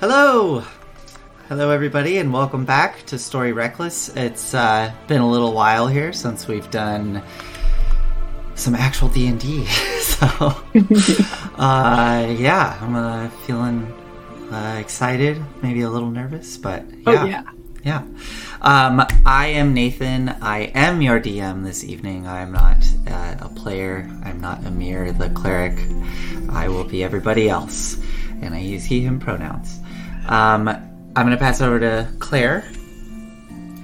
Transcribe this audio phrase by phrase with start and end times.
[0.00, 0.62] Hello!
[1.48, 4.10] Hello, everybody, and welcome back to Story Reckless.
[4.10, 7.20] It's uh, been a little while here since we've done
[8.54, 9.64] some actual D and D,
[10.00, 10.26] so
[11.56, 13.92] uh, yeah, I'm uh, feeling
[14.52, 17.42] uh, excited, maybe a little nervous, but yeah, Oh yeah.
[17.84, 18.02] yeah.
[18.60, 20.28] Um, I am Nathan.
[20.28, 22.26] I am your DM this evening.
[22.28, 24.08] I'm not uh, a player.
[24.24, 25.76] I'm not Amir, the cleric.
[26.50, 27.98] I will be everybody else,
[28.42, 29.80] and I use he/him pronouns.
[30.28, 32.70] Um, I'm going to pass over to Claire.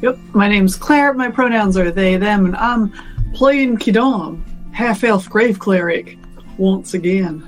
[0.02, 0.18] Yep.
[0.34, 1.14] My name's Claire.
[1.14, 2.92] My pronouns are they, them, and I'm
[3.32, 6.19] playing Quidam, half elf grave cleric,
[6.58, 7.42] once again.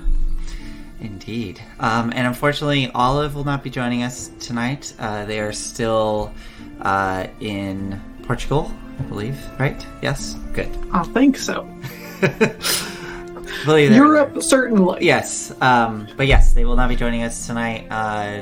[0.99, 1.61] Indeed.
[1.79, 4.95] Um, and unfortunately, Olive will not be joining us tonight.
[4.97, 6.33] Uh, they are still
[6.81, 9.39] uh, in Portugal, I believe.
[9.59, 9.85] Right?
[10.01, 10.33] Yes.
[10.53, 10.75] Good.
[10.91, 11.69] I think so.
[13.67, 15.05] Europe, certainly.
[15.05, 17.87] Yes, um, but yes, they will not be joining us tonight.
[17.89, 18.41] Uh,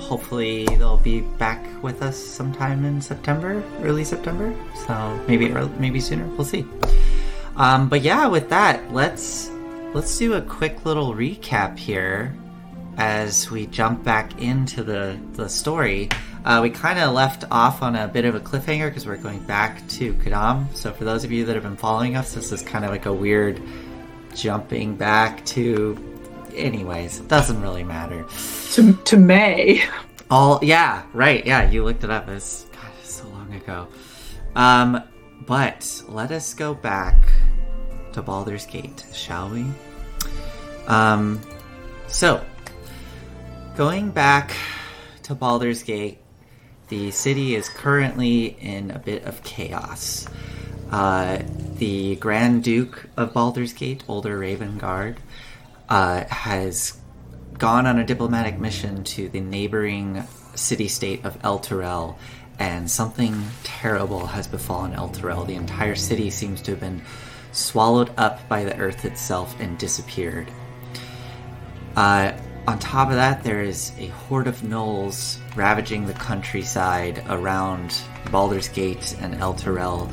[0.00, 4.54] hopefully, they'll be back with us sometime in September, early September.
[4.86, 6.26] So maybe early, maybe sooner.
[6.26, 6.66] We'll see.
[7.56, 9.50] Um, but yeah, with that, let's
[9.94, 12.34] let's do a quick little recap here
[12.96, 16.08] as we jump back into the the story.
[16.44, 19.40] Uh, we kind of left off on a bit of a cliffhanger because we're going
[19.40, 20.74] back to Quidam.
[20.74, 23.06] So for those of you that have been following us, this is kind of like
[23.06, 23.60] a weird
[24.34, 26.09] jumping back to.
[26.54, 28.26] Anyways, it doesn't really matter.
[28.72, 29.84] To, to May.
[30.30, 32.28] All yeah, right, yeah, you looked it up.
[32.28, 33.88] It's God, it's so long ago.
[34.54, 35.02] Um,
[35.46, 37.32] but let us go back
[38.12, 39.66] to Baldur's Gate, shall we?
[40.86, 41.40] Um,
[42.06, 42.44] so
[43.76, 44.54] going back
[45.24, 46.18] to Baldur's Gate,
[46.88, 50.26] the city is currently in a bit of chaos.
[50.90, 51.38] Uh,
[51.76, 55.18] the Grand Duke of Baldur's Gate, Ulder Ravengard,
[55.90, 56.98] uh, has
[57.58, 60.24] gone on a diplomatic mission to the neighboring
[60.54, 62.16] city state of Elturel,
[62.58, 65.46] and something terrible has befallen Elturel.
[65.46, 67.02] The entire city seems to have been
[67.52, 70.50] swallowed up by the earth itself and disappeared.
[71.96, 72.32] Uh,
[72.68, 78.00] on top of that, there is a horde of gnolls ravaging the countryside around
[78.30, 80.08] Baldur's Gate and Elturel,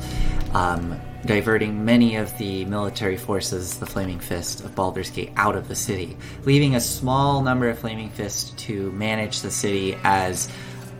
[0.54, 5.68] um, diverting many of the military forces, the Flaming Fist of Baldur's Gate, out of
[5.68, 10.50] the city, leaving a small number of Flaming Fist to manage the city as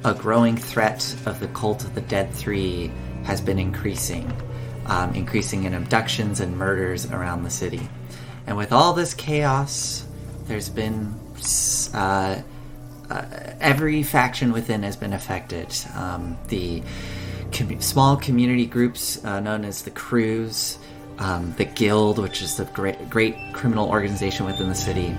[0.05, 2.91] a growing threat of the Cult of the Dead Three
[3.25, 4.33] has been increasing,
[4.87, 7.89] um, increasing in abductions and murders around the city.
[8.47, 10.07] And with all this chaos,
[10.47, 11.15] there's been
[11.95, 12.43] uh,
[13.11, 13.25] uh,
[13.61, 15.75] every faction within has been affected.
[15.95, 16.83] Um, the
[17.53, 20.79] com- small community groups uh, known as the Crews,
[21.19, 25.15] um, the Guild, which is the great, great criminal organization within the city,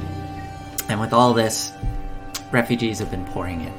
[0.89, 1.71] and with all this,
[2.51, 3.73] refugees have been pouring in.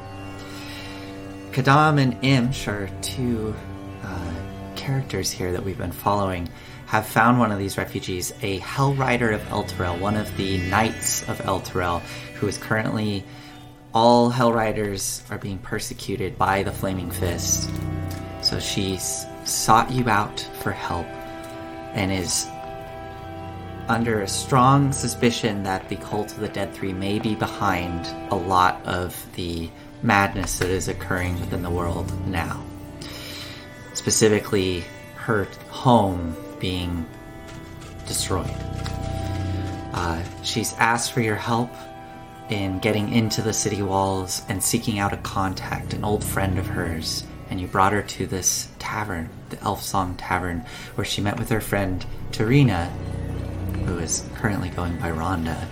[1.52, 3.54] Quidam and Imsh are two
[4.02, 4.32] uh,
[4.76, 6.48] characters here that we've been following
[6.90, 11.22] have found one of these refugees, a Hell Rider of Elturel, one of the Knights
[11.28, 12.00] of Elturel,
[12.34, 13.24] who is currently.
[13.94, 17.70] All Hell Riders are being persecuted by the Flaming Fist.
[18.50, 21.06] So she's sought you out for help
[21.94, 22.48] and is
[23.86, 28.34] under a strong suspicion that the Cult of the Dead Three may be behind a
[28.34, 29.70] lot of the
[30.02, 32.60] madness that is occurring within the world now.
[33.94, 34.82] Specifically,
[35.14, 37.06] her home being
[38.08, 38.50] destroyed.
[39.92, 41.70] Uh, she's asked for your help
[42.48, 46.66] in getting into the city walls and seeking out a contact, an old friend of
[46.66, 47.22] hers.
[47.50, 50.64] And you brought her to this tavern, the Elf Song Tavern,
[50.94, 52.88] where she met with her friend Tarina,
[53.84, 55.66] who is currently going by Rhonda,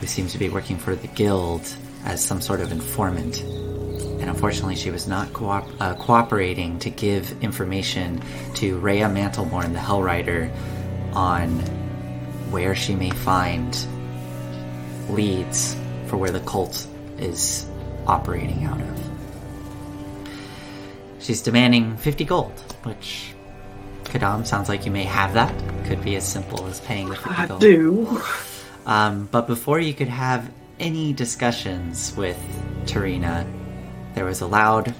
[0.00, 1.68] who seems to be working for the guild
[2.04, 3.40] as some sort of informant.
[3.40, 8.22] And unfortunately, she was not coop- uh, cooperating to give information
[8.54, 10.50] to Reya Mantlemorn, the Hell Rider,
[11.12, 11.50] on
[12.50, 13.76] where she may find
[15.08, 15.76] leads
[16.06, 16.86] for where the cult
[17.18, 17.68] is
[18.06, 19.13] operating out of.
[21.24, 23.32] She's demanding 50 gold, which
[24.04, 25.54] Quidam sounds like you may have that.
[25.86, 27.60] Could be as simple as paying the 50 I gold.
[27.62, 28.22] do.
[28.84, 32.38] Um, but before you could have any discussions with
[32.84, 33.50] Tarina,
[34.14, 34.94] there was a loud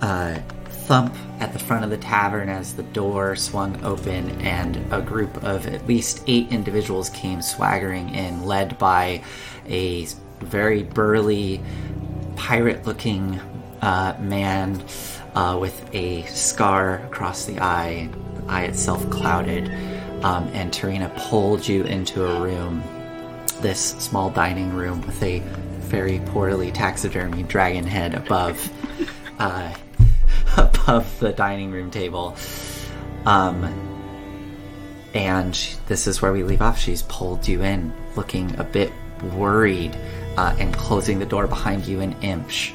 [0.00, 5.02] uh, thump at the front of the tavern as the door swung open, and a
[5.02, 9.20] group of at least eight individuals came swaggering in, led by
[9.66, 10.06] a
[10.38, 11.60] very burly,
[12.36, 13.40] pirate looking
[13.82, 14.80] uh, man
[15.36, 19.70] uh, with a scar across the eye, the eye itself clouded.
[20.24, 22.82] Um, and Tarina pulled you into a room
[23.60, 25.40] this small dining room with a
[25.80, 28.70] very poorly taxidermy dragon head above
[29.38, 29.72] uh,
[30.56, 32.34] above the dining room table.
[33.26, 33.92] Um,
[35.14, 35.54] and
[35.86, 36.78] this is where we leave off.
[36.78, 38.92] She's pulled you in, looking a bit
[39.34, 39.96] worried,
[40.36, 42.72] uh, and closing the door behind you and Imsh.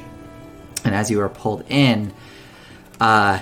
[0.84, 2.12] And as you are pulled in,
[3.00, 3.40] uh,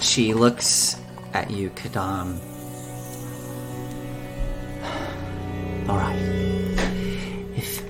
[0.00, 1.00] she looks
[1.32, 2.38] at you, Quidam.
[5.88, 6.16] All right.
[7.56, 7.82] If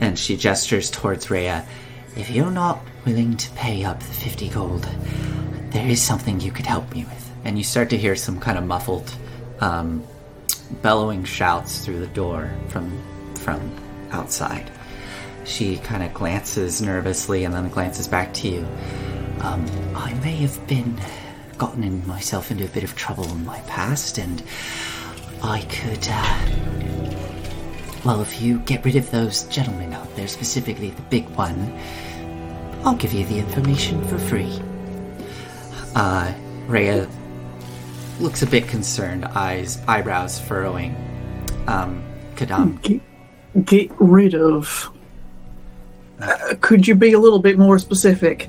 [0.00, 1.66] and she gestures towards Reya.
[2.16, 4.86] If you're not willing to pay up the fifty gold,
[5.70, 7.30] there is something you could help me with.
[7.44, 9.14] And you start to hear some kind of muffled,
[9.60, 10.04] um,
[10.82, 13.02] bellowing shouts through the door from
[13.34, 13.60] from
[14.12, 14.70] outside.
[15.44, 18.66] She kind of glances nervously and then glances back to you.
[19.40, 21.00] Um, I may have been
[21.58, 24.42] gotten in myself into a bit of trouble in my past, and
[25.42, 26.06] I could.
[26.08, 27.22] Uh,
[28.04, 31.78] well, if you get rid of those gentlemen out there, specifically the big one,
[32.84, 34.60] I'll give you the information for free.
[35.94, 36.34] Uh,
[36.66, 37.08] Reya
[38.18, 40.96] looks a bit concerned, eyes, eyebrows furrowing.
[41.66, 42.04] Um,
[42.34, 44.90] Quidam, Get, get rid of.
[46.60, 48.48] Could you be a little bit more specific?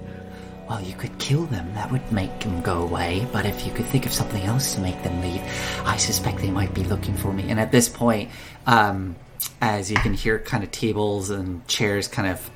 [0.73, 1.71] well, you could kill them.
[1.75, 3.27] That would make them go away.
[3.31, 5.41] But if you could think of something else to make them leave,
[5.85, 7.49] I suspect they might be looking for me.
[7.51, 8.31] And at this point,
[8.65, 9.15] um,
[9.61, 12.49] as you can hear kind of tables and chairs kind of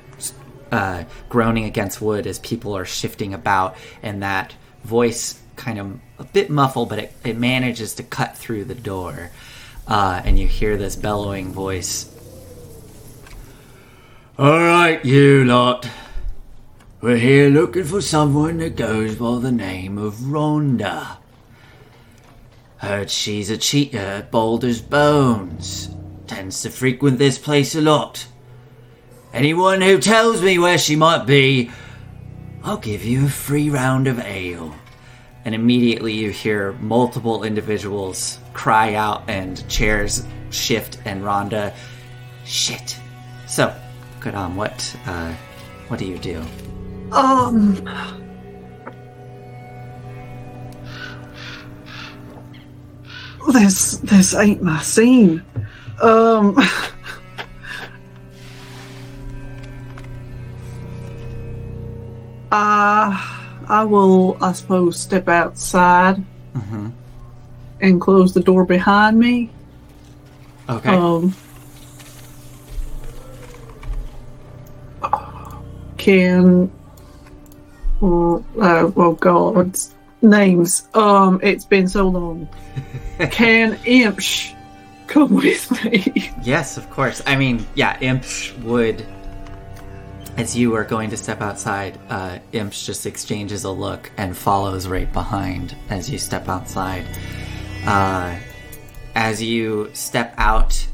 [0.72, 6.24] uh, groaning against wood as people are shifting about, and that voice kind of a
[6.24, 9.30] bit muffled, but it, it manages to cut through the door.
[9.86, 12.12] Uh, and you hear this bellowing voice.
[14.38, 15.90] All right, you lot.
[17.00, 21.16] We're here looking for someone that goes by the name of Rhonda.
[22.76, 25.90] Heard she's a cheater at Baldur's Bones.
[26.28, 28.28] Tends to frequent this place a lot.
[29.32, 31.72] Anyone who tells me where she might be,
[32.62, 34.72] I'll give you a free round of ale.
[35.44, 41.74] And immediately you hear multiple individuals cry out and chairs shift and Rhonda,
[42.44, 42.96] shit.
[43.48, 43.74] So,
[44.32, 44.56] good.
[44.56, 45.32] What, uh,
[45.88, 46.42] what do you do?
[47.12, 47.84] Um.
[53.52, 55.42] This this ain't my scene.
[56.02, 56.56] Um.
[62.50, 63.12] Uh,
[63.68, 66.24] I will, I suppose, step outside
[67.82, 69.50] and close the door behind me.
[70.66, 70.96] Okay.
[70.96, 71.34] Um,
[75.98, 76.70] can
[78.00, 78.40] uh,
[78.96, 79.78] oh god,
[80.22, 80.88] names.
[80.94, 82.48] Um, it's been so long.
[83.30, 84.54] can Imsh
[85.06, 86.32] come with me?
[86.42, 87.22] Yes, of course.
[87.26, 89.06] I mean, yeah, Imsh would.
[90.36, 94.86] As you are going to step outside, uh, Imsh just exchanges a look and follows
[94.86, 97.04] right behind as you step outside.
[97.84, 98.38] Uh,
[99.16, 100.86] as you step out,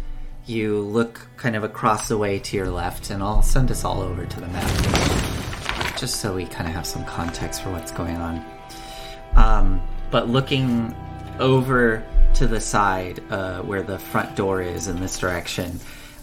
[0.47, 4.01] you look kind of across the way to your left, and I'll send us all
[4.01, 8.17] over to the map just so we kind of have some context for what's going
[8.17, 8.43] on.
[9.37, 10.97] Um, but looking
[11.39, 12.03] over
[12.37, 15.81] to the side uh, where the front door is in this direction,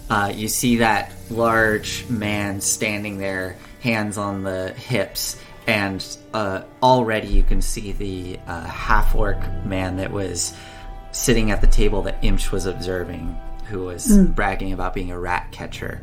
[0.09, 7.27] uh, you see that large man standing there, hands on the hips, and uh, already
[7.27, 10.55] you can see the uh, half orc man that was
[11.11, 13.37] sitting at the table that Imsh was observing,
[13.71, 16.01] who was bragging about being a rat catcher.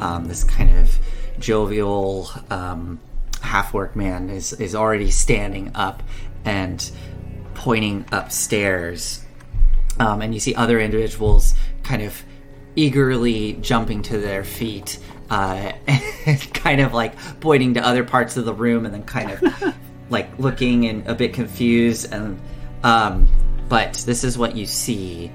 [0.00, 0.98] Um, this kind of
[1.38, 2.98] jovial um,
[3.42, 6.02] half orc man is, is already standing up
[6.44, 6.90] and
[7.54, 9.24] pointing upstairs.
[10.00, 12.20] Um, and you see other individuals kind of
[12.74, 14.98] eagerly jumping to their feet
[15.30, 15.72] uh,
[16.26, 19.74] and kind of like pointing to other parts of the room and then kind of
[20.10, 22.40] like looking and a bit confused and
[22.84, 23.28] um,
[23.68, 25.30] but this is what you see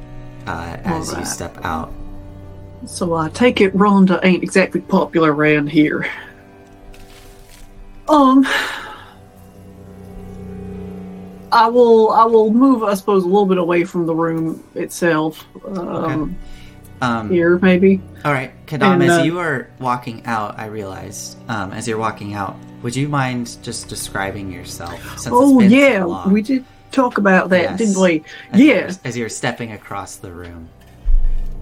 [0.48, 1.92] uh, as you step out
[2.86, 6.10] So I take it Rhonda ain't exactly popular around here.
[8.08, 8.46] Um
[11.52, 15.46] I will I will move I suppose a little bit away from the room itself.
[15.66, 16.38] Um
[17.02, 18.02] um, here maybe.
[18.26, 21.98] all right quidam And, as uh, you are walking out i realized um, as you're
[21.98, 27.18] walking out would you mind just describing yourself since Oh yeah, so we did talk
[27.18, 27.78] about that, Yes.
[27.78, 28.24] didn't we?
[28.52, 28.74] as Yeah.
[28.76, 30.70] you're, as you're stepping across the room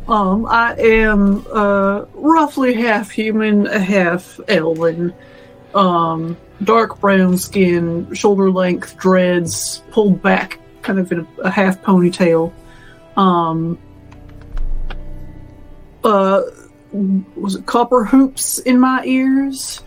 [0.08, 5.14] Um, I am uh, roughly half human, a half elven.
[5.74, 11.82] Um, dark brown skin, shoulder length dreads, pulled back, kind of in a, a half
[11.82, 12.54] ponytail.
[13.18, 13.78] Um,
[16.04, 16.42] uh,
[17.36, 19.82] was it copper hoops in my ears,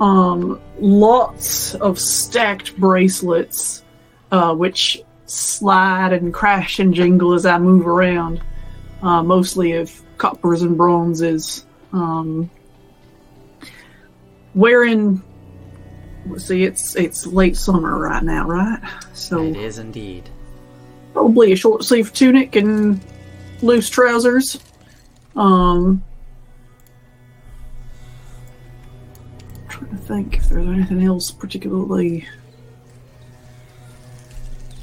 [0.00, 3.82] um, lots of stacked bracelets,
[4.30, 8.40] uh, which slide and crash and jingle as I move around,
[9.02, 11.66] uh, mostly of coppers and bronzes.
[11.92, 12.50] Um,
[14.54, 15.22] wearing,
[16.26, 18.80] let's see, it's it's late summer right now, right?
[19.12, 20.28] So It is indeed.
[21.12, 23.00] probably a short sleeve tunic and
[23.62, 24.58] loose trousers.
[25.36, 26.02] Um,
[29.68, 32.26] trying to think if there's anything else particularly.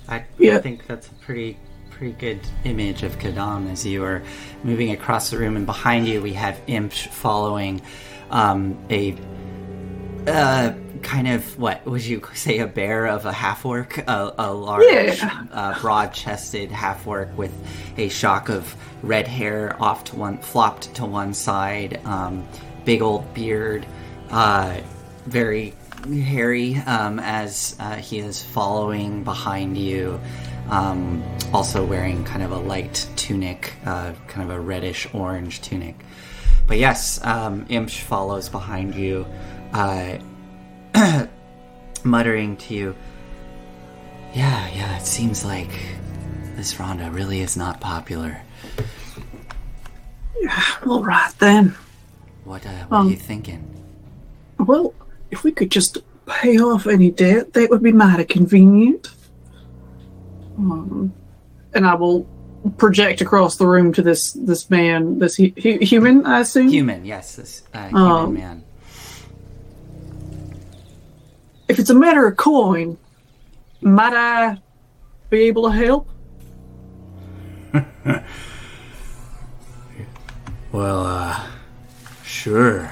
[0.10, 0.60] I Yeah.
[0.60, 1.58] think that's a pretty
[1.92, 4.22] pretty good image of Quidam as you are
[4.66, 7.82] moving across the room, and behind you we have Imsh following
[8.32, 9.16] um, a
[10.28, 14.52] uh, kind of what would you say a bear of a half orc, a, a
[14.52, 15.46] large, Yeah.
[15.54, 17.54] uh, broad-chested half orc with
[17.98, 22.46] a shock of red hair off to one, flopped to one side, um,
[22.86, 23.86] big old beard,
[24.32, 24.78] uh,
[25.28, 25.74] very
[26.14, 30.20] hairy um, as uh, he is following behind you.
[30.70, 35.96] Um, also wearing kind of a light tunic, uh, kind of a reddish orange tunic.
[36.68, 39.28] But yes, um, Imsh follows behind you,
[39.74, 40.18] uh,
[42.04, 42.96] muttering to you,
[44.34, 45.70] Yeah, yeah, it seems like
[46.56, 48.42] this Rhonda really is not popular.
[50.42, 51.76] Yeah, well, right then.
[52.44, 53.64] What, uh, what Um, are you thinking?
[54.60, 54.94] Well,
[55.36, 59.10] if we could just pay off any debt, that would be mighty convenient.
[60.58, 61.14] Um,
[61.74, 62.26] and I will
[62.78, 66.70] project across the room to this this man, this hu- hu- human, I assume.
[66.70, 68.64] Human, yes, this uh, human Um, man.
[71.68, 72.98] If it's a matter of coin,
[73.82, 74.58] might I
[75.30, 76.10] be able to help?
[80.72, 81.48] Well, uh,
[82.26, 82.92] sure.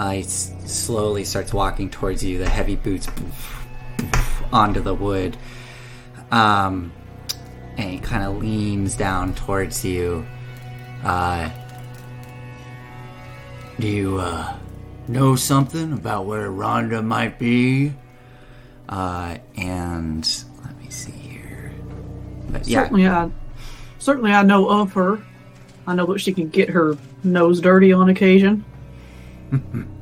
[0.00, 3.06] Uh, he s- slowly starts walking towards you, the heavy boots
[4.50, 5.36] onto the wood.
[6.30, 6.90] Um,
[7.76, 10.24] and he kind of leans down towards you.
[11.04, 11.50] Uh,
[13.78, 14.56] do you, uh,
[15.06, 17.92] know something about where Rhonda might be?
[18.88, 20.26] Uh, and
[20.64, 21.72] let me see here.
[22.48, 23.30] But yeah, Certainly, I
[23.98, 25.20] certainly I know of her.
[25.86, 28.64] I know that she can get her nose dirty on occasion.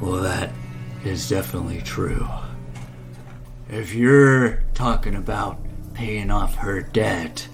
[0.00, 0.50] Well, that
[1.04, 2.28] is definitely true.
[3.68, 5.58] If you're talking about
[5.92, 7.48] paying off her debt,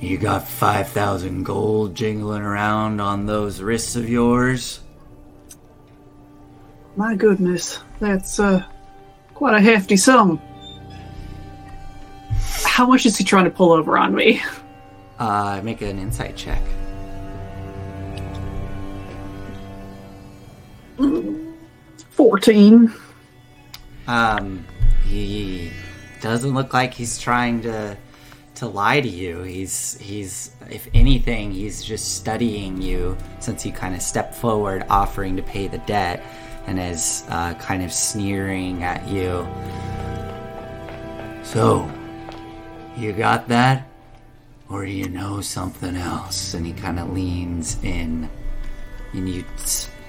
[0.00, 4.80] you got 5,000 gold jingling around on those wrists of yours?
[6.96, 8.64] My goodness, that's uh,
[9.34, 10.40] quite a hefty sum.
[12.64, 14.40] How much is he trying to pull over on me?
[15.18, 16.62] Uh, make an insight check.
[22.10, 22.92] Fourteen.
[24.06, 24.66] Um,
[25.06, 25.70] he
[26.20, 27.96] doesn't look like he's trying to
[28.56, 29.40] to lie to you.
[29.42, 35.36] He's he's if anything, he's just studying you since you kind of stepped forward, offering
[35.36, 36.22] to pay the debt,
[36.66, 39.46] and is uh, kind of sneering at you.
[41.42, 41.90] So,
[42.96, 43.88] you got that,
[44.68, 46.54] or do you know something else?
[46.54, 48.28] And he kind of leans in,
[49.12, 49.44] and you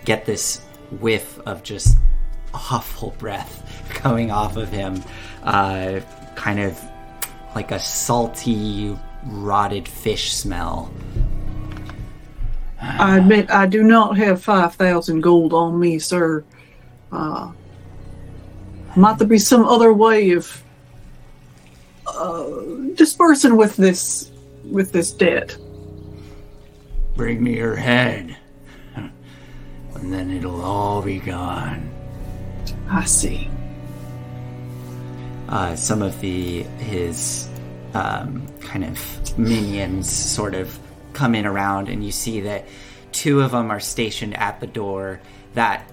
[0.06, 0.62] get this
[1.00, 1.98] whiff of just
[2.54, 5.02] awful breath coming off of him,
[5.44, 6.00] uh,
[6.36, 6.80] kind of
[7.56, 10.92] like a salty, rotted fish smell.
[12.82, 16.44] I admit I do not have five thousand gold on me, sir.
[17.12, 17.52] Uh,
[18.96, 20.64] might there be some other way of
[22.08, 22.50] uh,
[22.96, 24.32] dispersing with this
[24.64, 25.56] with this debt?
[27.16, 28.36] Bring me your head,
[30.02, 31.90] and then it'll all be gone.
[32.90, 33.50] I see.
[35.50, 37.48] uh, some of the his
[37.94, 40.78] um, kind of minions sort of
[41.14, 42.66] come in around, and you see that
[43.12, 45.20] two of them are stationed at the door.
[45.54, 45.84] That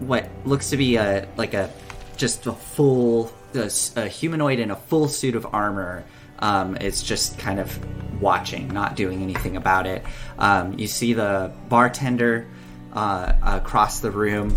[0.00, 1.70] what looks to be a like a
[2.16, 6.04] just a full a humanoid in a full suit of armor
[6.40, 7.78] um, is just kind of
[8.20, 10.04] watching, not doing anything about it.
[10.38, 12.46] Um, you see the bartender
[12.92, 14.56] uh, across the room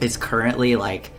[0.00, 1.10] is currently like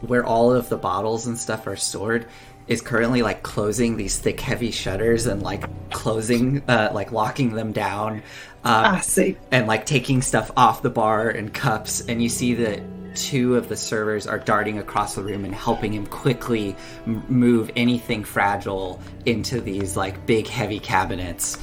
[0.00, 2.26] where all of the bottles and stuff are stored
[2.68, 7.72] is currently like closing these thick heavy shutters and like closing uh like locking them
[7.72, 8.22] down
[8.62, 9.36] um, I see.
[9.50, 12.80] and like taking stuff off the bar and cups and you see that
[13.16, 17.70] two of the servers are darting across the room and helping him quickly m- move
[17.74, 21.58] anything fragile into these like big heavy cabinets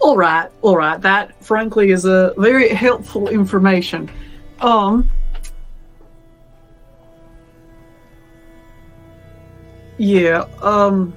[0.00, 1.00] All right, all right.
[1.00, 4.10] That, frankly, is a very helpful information.
[4.60, 5.10] Um.
[9.96, 10.46] Yeah.
[10.62, 11.14] Um.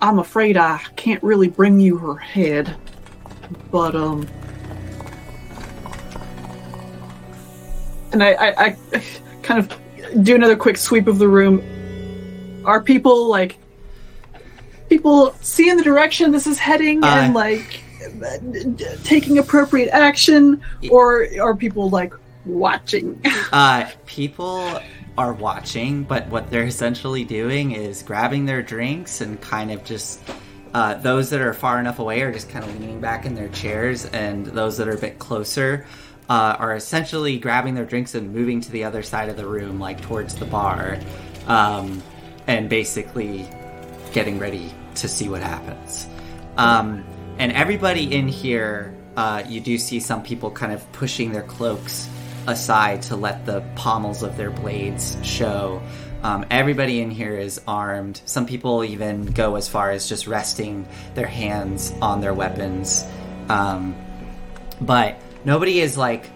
[0.00, 2.76] I'm afraid I can't really bring you her head,
[3.70, 4.28] but um.
[8.12, 9.02] And I, I, I
[9.42, 12.62] kind of do another quick sweep of the room.
[12.64, 13.58] Are people like
[14.88, 17.82] people seeing the direction this is heading Uh, and like
[19.04, 20.60] taking appropriate action,
[20.90, 22.12] or are people like
[22.44, 23.20] watching?
[23.52, 24.80] Uh, people
[25.16, 30.20] are watching, but what they're essentially doing is grabbing their drinks and kind of just.
[30.74, 33.48] Uh, those that are far enough away are just kind of leaning back in their
[33.50, 35.86] chairs, and those that are a bit closer
[36.28, 39.78] uh, are essentially grabbing their drinks and moving to the other side of the room,
[39.78, 40.98] like towards the bar,
[41.46, 42.02] um,
[42.48, 43.48] and basically
[44.14, 46.08] getting ready to see what happens.
[46.56, 47.04] Um,
[47.38, 52.08] and everybody in here, uh, you do see some people kind of pushing their cloaks
[52.46, 55.82] aside to let the pommels of their blades show.
[56.22, 58.22] Um, everybody in here is armed.
[58.24, 63.04] Some people even go as far as just resting their hands on their weapons.
[63.48, 63.96] Um,
[64.80, 66.30] but nobody is like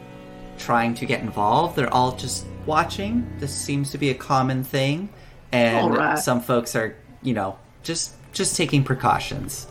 [0.58, 1.76] trying to get involved.
[1.76, 3.38] They're all just watching.
[3.38, 5.08] This seems to be a common thing,
[5.52, 6.18] and Alright.
[6.18, 7.56] some folks are, you know,
[7.88, 9.66] just just taking precautions.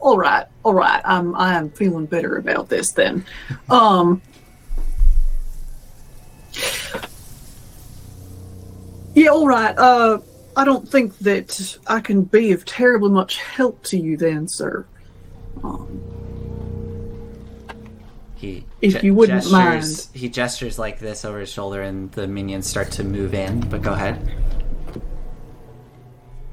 [0.00, 1.00] all right, all right.
[1.04, 3.24] I'm I am feeling better about this then.
[3.70, 4.20] Um
[9.14, 9.76] Yeah, all right.
[9.76, 10.18] Uh
[10.54, 14.84] I don't think that I can be of terribly much help to you then, sir.
[15.64, 15.88] Um,
[18.36, 22.26] He If ge- you wouldn't gestures, he gestures like this over his shoulder, and the
[22.28, 23.60] minions start to move in.
[23.70, 24.18] But go ahead.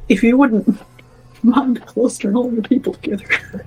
[0.10, 0.80] If you wouldn't
[1.44, 3.66] mind clustering all your people together.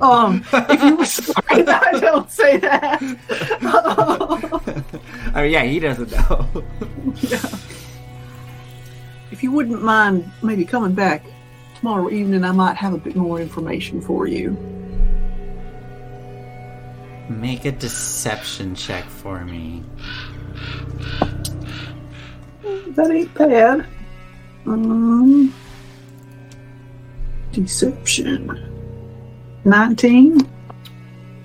[0.00, 3.00] um, if you were sorry, I don't say that.
[5.34, 6.46] oh yeah, he doesn't know.
[9.30, 11.24] if you wouldn't mind maybe coming back
[11.78, 14.56] tomorrow evening, I might have a bit more information for you.
[17.28, 19.82] Make a deception check for me.
[22.62, 23.86] That ain't bad.
[24.66, 25.52] Um,
[27.52, 28.70] deception.
[29.64, 30.48] 19.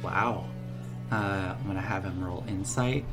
[0.01, 0.45] Wow.
[1.11, 3.03] Uh, I'm gonna have him roll insight.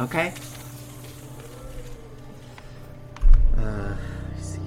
[0.00, 0.32] Okay.
[3.58, 3.94] Uh,
[4.40, 4.60] see.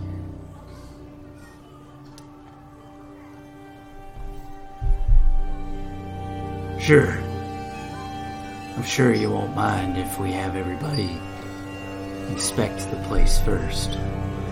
[6.79, 7.11] Sure.
[8.75, 11.19] I'm sure you won't mind if we have everybody
[12.29, 13.97] inspect the place first.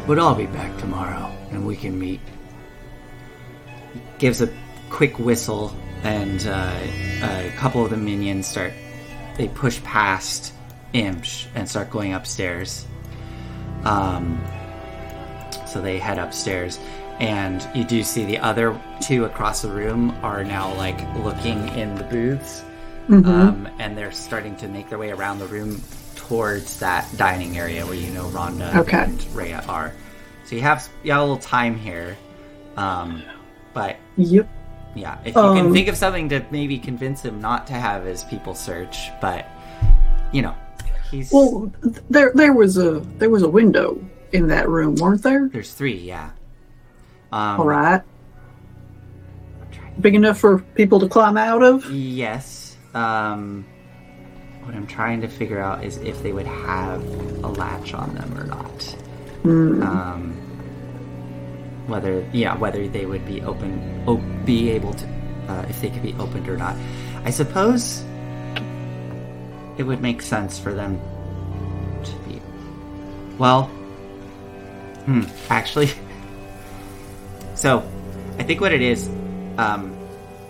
[0.05, 2.19] But I'll be back tomorrow and we can meet
[3.93, 4.49] He gives a
[4.89, 6.79] quick whistle, and uh,
[7.23, 8.73] a couple of the minions start.
[9.37, 10.53] They push past
[10.93, 12.85] Imsh and start going upstairs.
[13.83, 14.43] Um,
[15.65, 16.79] so they head upstairs,
[17.19, 21.95] and you do see the other two across the room are now like looking in
[21.95, 22.63] the booths,
[23.09, 25.81] um, and they're starting to make their way around the room
[26.27, 29.03] towards that dining area where you know Rhonda Okay.
[29.03, 29.93] and Rhea are.
[30.45, 32.17] So you have you have a little time here,
[32.77, 33.21] um,
[33.73, 34.47] but Yep.
[34.95, 38.03] yeah, if you can Um, think of something to maybe convince him not to have
[38.05, 39.45] his people search, but
[40.31, 40.53] you know,
[41.11, 41.71] he's Well,
[42.09, 43.99] there there was a there was a window
[44.33, 45.49] in that room, weren't there?
[45.51, 46.29] there's three, yeah.
[47.31, 48.01] Um, All right.
[49.99, 51.89] Big enough for people to climb out of?
[51.91, 52.75] Yes.
[52.93, 53.65] Um,
[54.67, 57.01] what I'm trying to figure out is if they would have
[57.41, 58.83] a latch on them or not.
[59.43, 59.81] Hmm.
[59.81, 60.33] Um,
[61.87, 65.07] whether yeah, whether they would be open, o- be able to,
[65.47, 66.75] uh, if they could be opened or not.
[67.23, 68.03] I suppose
[69.77, 70.99] it would make sense for them
[72.03, 72.41] to be.
[73.37, 73.63] Well,
[75.05, 75.91] hmm, actually.
[77.55, 77.79] So,
[78.37, 79.09] I think what it is,
[79.57, 79.97] um,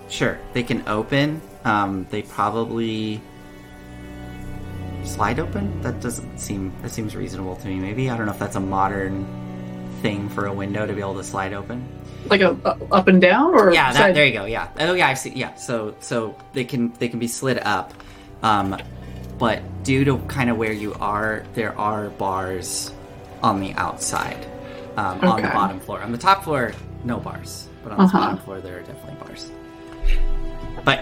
[0.10, 1.42] sure, they can open.
[1.64, 3.22] Um, they probably
[5.08, 5.82] slide open.
[5.82, 7.80] That doesn't seem that seems reasonable to me.
[7.80, 9.26] Maybe I don't know if that's a modern
[10.02, 11.88] thing for a window to be able to slide open.
[12.30, 14.46] Like a, a up and down or Yeah, that, there you go.
[14.46, 14.68] Yeah.
[14.80, 15.32] Oh yeah, I see.
[15.32, 15.56] Yeah.
[15.56, 17.94] So so they can they can be slid up,
[18.44, 18.78] um,
[19.40, 22.92] but due to kind of where you are, there are bars
[23.44, 24.46] on the outside,
[24.98, 26.02] um, on the bottom floor.
[26.02, 28.18] On the top floor, no bars, but on the Uh-huh.
[28.18, 29.52] bottom floor, there are definitely bars.
[30.84, 31.00] But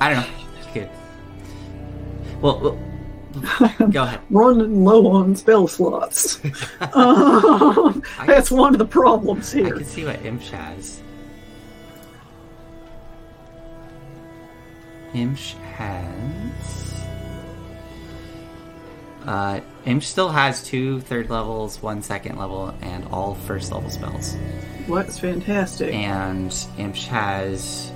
[0.00, 0.28] I don't know.
[0.66, 0.90] You could.
[2.42, 2.78] Well, well,
[3.90, 4.20] Go ahead.
[4.30, 6.40] running low on spell slots.
[6.92, 9.66] um, that's one of the problems here.
[9.66, 11.00] I can see what Imsh has.
[15.14, 16.94] Imsh has.
[19.24, 24.36] Uh, Imsh still has two third levels, one second level, and all first level spells.
[24.88, 25.94] Well, that's fantastic.
[25.94, 27.90] And Imsh has.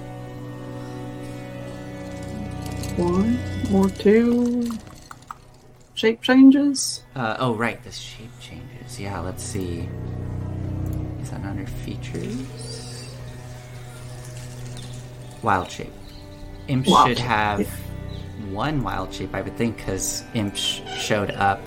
[2.96, 3.38] One
[3.75, 4.70] or two
[5.96, 7.02] shape changes.
[7.16, 9.00] Uh, oh, right, the shape changes.
[9.00, 9.88] Yeah, let's see.
[11.20, 13.11] Is that under features?
[15.42, 15.92] Wild shape.
[16.68, 18.46] Imp Wild should shape, have yeah.
[18.52, 21.61] one wild shape, I would think, because Imp sh- showed up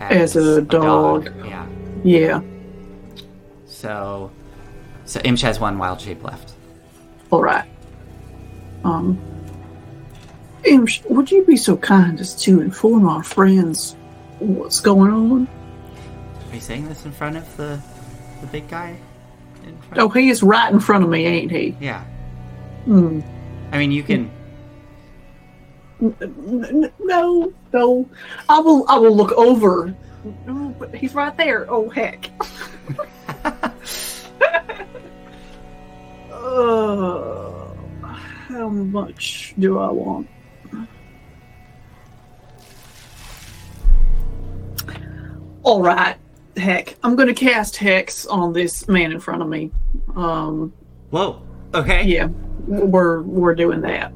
[0.00, 1.32] As a dog.
[1.44, 1.66] Yeah.
[2.02, 2.40] Yeah.
[3.66, 4.30] So,
[5.04, 6.52] so Imp has one wild shape left.
[7.30, 7.64] All right.
[8.82, 9.18] Um.
[10.64, 13.96] Imsh, would you be so kind as to inform our friends
[14.38, 15.48] what's going on?
[16.50, 17.80] Are you saying this in front of the
[18.40, 18.96] the big guy?
[19.96, 21.76] Oh, he is right in front of me, ain't he?
[21.80, 22.02] Yeah.
[22.84, 23.20] Hmm.
[23.72, 24.30] I mean, you can.
[26.00, 28.08] No, no.
[28.48, 28.84] I will.
[28.88, 29.94] I will look over.
[30.46, 31.66] No, but he's right there.
[31.70, 32.30] Oh heck.
[36.32, 37.66] uh,
[38.48, 40.28] how much do I want?
[45.64, 46.16] All right.
[46.56, 49.72] Heck, I'm going to cast hex on this man in front of me.
[50.14, 50.72] Um,
[51.10, 51.42] Whoa.
[51.74, 52.04] Okay.
[52.04, 52.28] yeah,
[52.66, 54.12] we're we're doing that.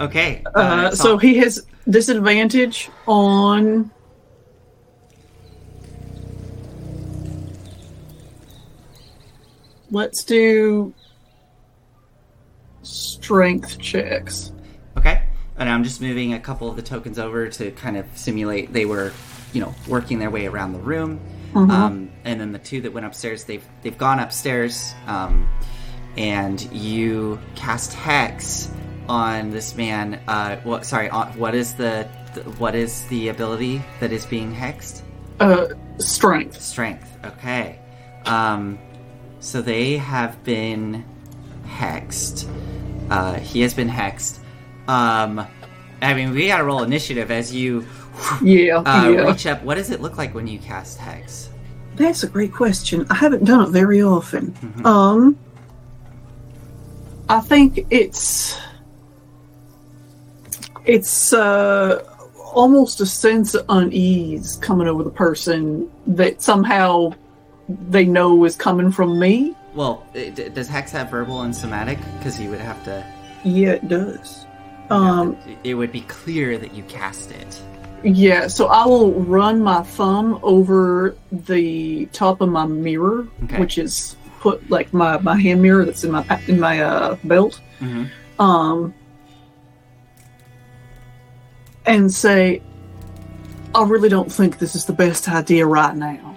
[0.00, 0.42] Okay.
[0.54, 3.90] Uh, it's so he has disadvantage on.
[9.92, 10.92] Let's do
[12.82, 14.52] strength checks.
[14.96, 15.22] Okay.
[15.56, 18.84] And I'm just moving a couple of the tokens over to kind of simulate they
[18.84, 19.12] were,
[19.56, 21.18] you know, working their way around the room.
[21.54, 21.70] Mhm.
[21.70, 24.94] Um, and then the two that went upstairs, they've they've gone upstairs.
[25.06, 25.48] Um,
[26.18, 28.70] and you cast hex
[29.08, 30.20] on this man.
[30.28, 30.84] Uh, what?
[30.84, 31.08] Sorry.
[31.08, 35.00] On, what is the, the what is the ability that is being hexed?
[35.40, 36.60] Uh, strength.
[36.60, 37.08] Strength.
[37.24, 37.78] Okay.
[38.26, 38.78] Um,
[39.40, 41.02] so they have been
[41.66, 42.46] hexed.
[43.08, 44.38] Uh, he has been hexed.
[44.86, 45.46] Um,
[46.02, 47.86] I mean, we gotta roll initiative as you
[48.42, 49.20] Yeah, uh, yeah.
[49.30, 49.62] reach up.
[49.62, 51.50] What does it look like when you cast hex?
[51.96, 53.06] That's a great question.
[53.10, 54.52] I haven't done it very often.
[54.52, 54.84] Mhm.
[54.86, 55.38] Um,
[57.28, 58.58] I think it's
[60.84, 62.04] it's uh
[62.52, 67.12] almost a sense of unease coming over the person that somehow
[67.90, 69.54] they know is coming from me.
[69.74, 71.98] Well, it, does hex have verbal and somatic?
[72.18, 73.04] Because you would have to.
[73.44, 74.46] Yeah, it does.
[74.88, 77.60] Um, it would be clear that you cast it.
[78.02, 78.46] Yeah.
[78.48, 83.60] So I will run my thumb over the top of my mirror, Okay.
[83.60, 87.60] which is put like my my hand mirror that's in my in my uh, belt.
[87.78, 88.04] hmm
[88.38, 88.92] um,
[91.86, 92.60] and say,
[93.74, 96.36] I really don't think this is the best idea right now.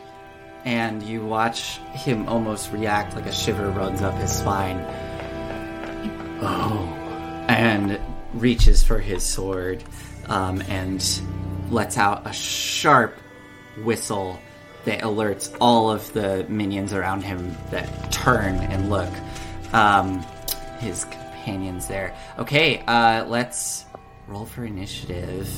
[0.64, 4.80] And you watch him almost react like a shiver runs up his spine.
[6.42, 6.86] Oh.
[7.50, 8.00] And
[8.34, 9.84] reaches for his sword
[10.28, 11.02] um, and
[11.70, 13.16] lets out a sharp
[13.84, 14.40] whistle
[14.86, 19.12] that alerts all of the minions around him that turn and look.
[19.74, 20.26] Um,
[20.80, 22.16] his companions there.
[22.38, 23.86] Okay, uh, let's
[24.28, 25.50] roll for initiative.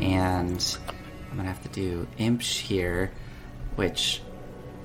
[0.00, 0.78] And
[1.30, 3.12] I'm gonna have to do Imsh here,
[3.76, 4.20] which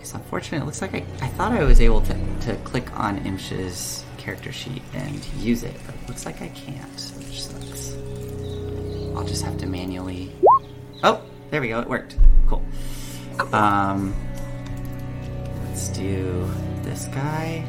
[0.02, 0.62] is unfortunate.
[0.62, 4.52] It looks like I, I thought I was able to, to click on Imsh's character
[4.52, 7.96] sheet and use it, but it looks like I can't, which sucks.
[9.16, 10.32] I'll just have to manually.
[11.04, 11.80] Oh, there we go.
[11.80, 12.18] It worked.
[12.48, 12.64] Cool.
[13.54, 14.14] Um,
[15.66, 16.50] let's do
[16.84, 17.64] this guy.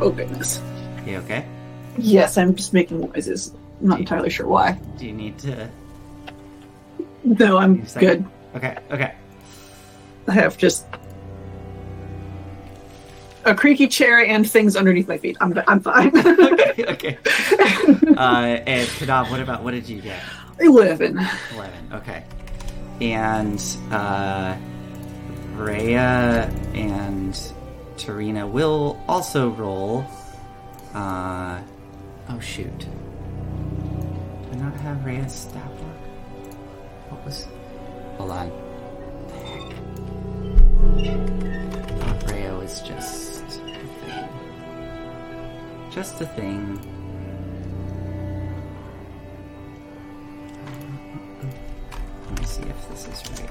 [0.00, 0.60] Oh, goodness.
[1.06, 1.46] You okay?
[1.96, 3.54] Yes, I'm just making noises.
[3.80, 4.72] I'm not entirely sure why.
[4.98, 5.68] Do you need to?
[7.24, 8.08] No, I'm Need a second?
[8.52, 8.56] good.
[8.56, 8.78] Okay.
[8.90, 9.14] Okay.
[10.28, 10.86] I have just
[13.44, 15.36] a creaky chair and things underneath my feet.
[15.40, 16.08] I'm, I'm fine.
[16.16, 16.74] okay.
[16.88, 17.18] Okay.
[18.16, 20.22] Uh, and Quidam, what about what did you get?
[20.60, 21.18] 11.
[21.54, 21.92] 11.
[21.92, 22.24] Okay.
[23.00, 24.56] And uh,
[25.54, 27.34] Reya and
[27.96, 30.04] Tarina will also roll.
[30.94, 31.60] Uh,
[32.28, 32.78] oh, shoot.
[32.78, 32.86] Do
[34.52, 36.52] I not have Reya's stat block?
[37.10, 37.46] What was.
[38.16, 38.50] Hold on.
[41.98, 44.28] Thought Reya was just a thing.
[45.90, 46.97] Just a thing.
[52.36, 53.50] If this is right.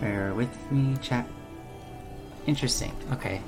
[0.00, 1.26] Bear with me, chat.
[2.46, 2.92] Interesting.
[3.12, 3.40] Okay.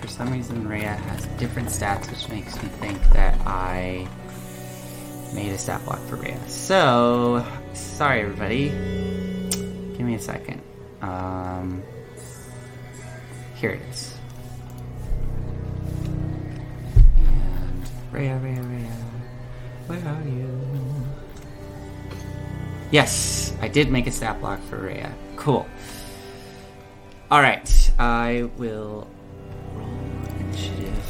[0.00, 4.06] For some reason, Reya has different stats, which makes me think that I
[5.34, 6.38] made a stat block for Reya.
[6.48, 8.70] So, sorry everybody.
[9.96, 10.60] Give me a second.
[11.02, 11.82] Um,
[13.56, 14.07] here it is.
[18.12, 18.90] Reya, Reya, Reya,
[19.86, 20.48] where are you?
[22.90, 25.12] Yes, I did make a stat block for Reya.
[25.36, 25.66] Cool.
[27.30, 29.06] All right, I will
[29.74, 29.88] roll
[30.40, 31.04] initiative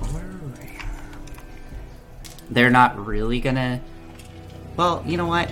[0.00, 0.24] for
[0.58, 0.86] Reya.
[2.50, 3.82] They're not really gonna.
[4.76, 5.50] Well, you know what?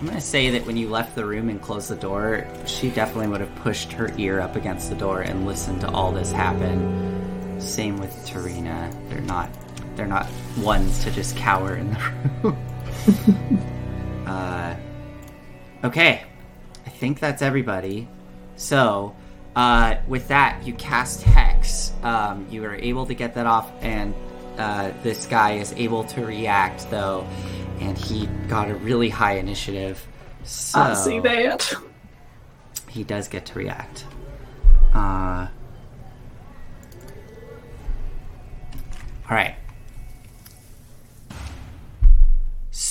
[0.00, 3.28] I'm gonna say that when you left the room and closed the door, she definitely
[3.28, 7.60] would have pushed her ear up against the door and listened to all this happen.
[7.60, 8.90] Same with Tarina.
[9.10, 9.50] They're not.
[9.96, 10.26] They're not
[10.58, 14.26] ones to just cower in the room.
[14.26, 14.76] uh,
[15.84, 16.22] okay,
[16.86, 18.08] I think that's everybody.
[18.56, 19.14] So,
[19.56, 21.92] uh, with that, you cast Hex.
[22.02, 24.14] Um, you are able to get that off, and
[24.58, 27.26] uh, this guy is able to react, though,
[27.80, 30.04] and he got a really high initiative.
[30.44, 31.72] So I see that.
[32.88, 34.04] he does get to react.
[34.94, 35.48] Uh,
[39.28, 39.54] all right.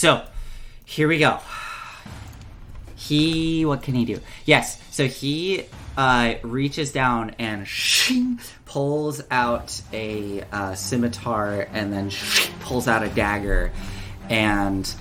[0.04, 0.22] So,
[0.84, 1.40] here we go.
[2.98, 4.20] He, what can he do?
[4.44, 5.64] Yes, so he
[5.96, 13.02] uh, reaches down and shing, pulls out a uh, scimitar and then shing, pulls out
[13.02, 13.72] a dagger,
[14.30, 14.94] and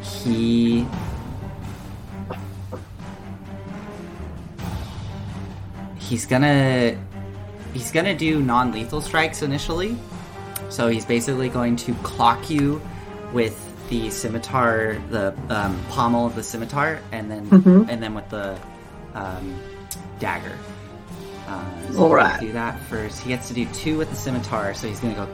[0.00, 0.86] he
[5.98, 6.98] he's gonna
[7.74, 9.98] he's gonna do non-lethal strikes initially.
[10.70, 12.80] So he's basically going to clock you
[13.34, 17.88] with the scimitar, the um, pommel of the scimitar, and then Mhm.
[17.88, 18.58] and then with the
[19.14, 19.54] um,
[20.18, 20.52] dagger.
[21.46, 22.40] Uh, so All.
[22.40, 23.20] Do that first.
[23.20, 25.28] He gets to do two with the scimitar, so he's gonna go,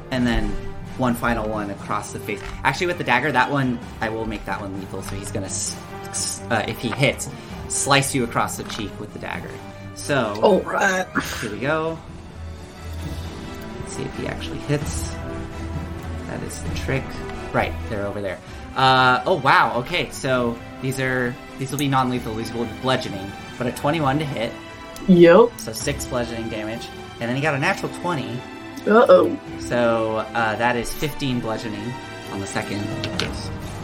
[0.10, 0.48] and then
[0.96, 2.40] one final one across the face.
[2.64, 5.02] Actually, with the dagger, that one I will make that one lethal.
[5.02, 5.50] So he's gonna,
[6.50, 7.28] uh, if he hits,
[7.68, 9.50] slice you across the cheek with the dagger.
[9.94, 11.06] So All right.
[11.42, 11.98] here we go.
[13.80, 15.10] Let's see if he actually hits.
[16.28, 17.04] That is the trick.
[17.52, 18.38] Right, they're over there.
[18.76, 19.76] Uh, oh wow.
[19.80, 22.34] Okay, so these are these will be non-lethal.
[22.34, 24.52] These will be bludgeoning, but a 21 to hit,
[25.08, 25.50] Yep.
[25.58, 26.86] so six bludgeoning damage,
[27.20, 28.24] and then he got a natural 20,
[28.86, 29.38] Uh oh.
[29.60, 31.92] so uh, that is 15 bludgeoning
[32.32, 32.80] on the second.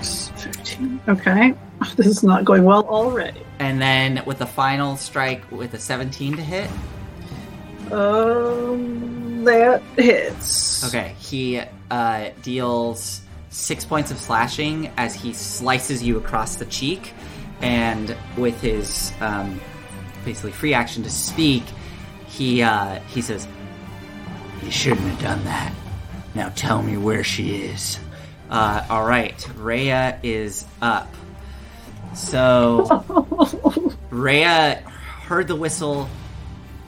[0.03, 1.01] 15.
[1.09, 1.55] Okay.
[1.97, 3.41] This is not going well already.
[3.61, 6.69] And then with the final strike with a 17 to hit.
[7.93, 10.85] Um, that hits.
[10.89, 13.21] Okay, he uh, deals
[13.59, 17.13] six points of slashing as he slices you across the cheek,
[17.61, 19.61] and with his um,
[20.25, 21.65] basically free action to speak,
[22.29, 23.47] he uh, he says,
[24.63, 25.73] "You shouldn't have done that.
[26.35, 27.99] Now tell me where she is."
[28.49, 31.13] Uh, all right, Reya is up.
[32.15, 32.85] So
[34.11, 36.09] Reya heard the whistle,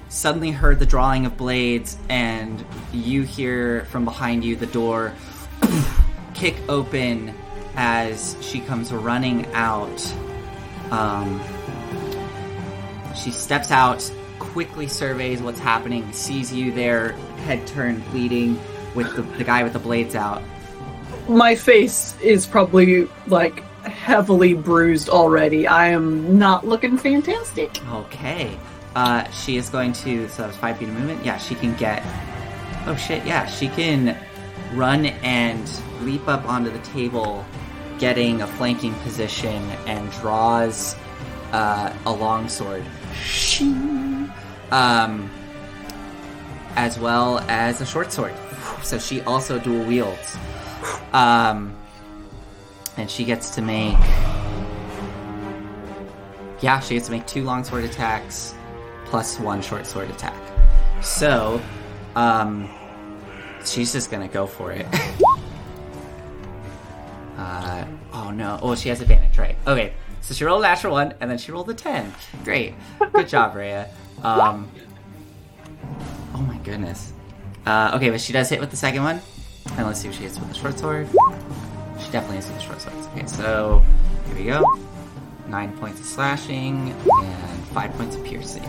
[0.09, 5.13] suddenly heard the drawing of blades, and you hear from behind you the door
[6.41, 7.35] kick open
[7.77, 10.15] as she comes running out.
[10.91, 11.39] Um,
[13.15, 17.13] she steps out, quickly surveys what's happening, sees you there,
[17.45, 18.59] head turned, bleeding,
[18.95, 20.43] with the, the guy with the blades out.
[21.29, 25.67] My face is probably like heavily bruised already.
[25.67, 27.87] I am not looking fantastic.
[27.93, 28.59] Okay.
[28.97, 30.27] Uh, she is going to.
[30.31, 31.23] So that was five feet of movement.
[31.23, 32.03] Yeah, she can get.
[32.87, 33.25] Oh shit!
[33.27, 34.17] Yeah, she can
[34.75, 35.69] run and
[36.03, 37.45] leap up onto the table,
[37.99, 40.97] getting a flanking position, and draws
[41.53, 42.85] uh, a longsword.
[44.71, 45.31] Um,
[46.77, 48.35] as well as a short sword.
[48.83, 50.37] So she also dual wields.
[51.13, 51.77] Um,
[52.97, 53.99] and she gets to make
[56.61, 58.55] yeah, she gets to make two longsword attacks
[59.07, 60.37] plus one short sword attack.
[61.03, 61.61] So,
[62.17, 62.69] um,
[63.65, 64.87] she's just gonna go for it.
[67.37, 68.59] uh, oh no.
[68.63, 69.57] Oh, she has advantage, right?
[69.67, 72.13] Okay, so she rolled a natural one, and then she rolled a 10.
[72.45, 72.75] Great.
[73.13, 73.89] Good job, Reya.
[74.23, 74.71] Um,
[76.35, 77.13] oh my goodness.
[77.67, 79.21] Uh, okay, but she does hit with the second one.
[79.77, 81.09] And let's see if she hits with the short sword.
[81.99, 82.97] She definitely hits with the short sword.
[83.13, 83.85] Okay, so
[84.27, 84.65] here we go.
[85.49, 88.65] Nine points of slashing and five points of piercing.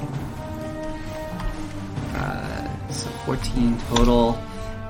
[2.92, 4.38] So 14 total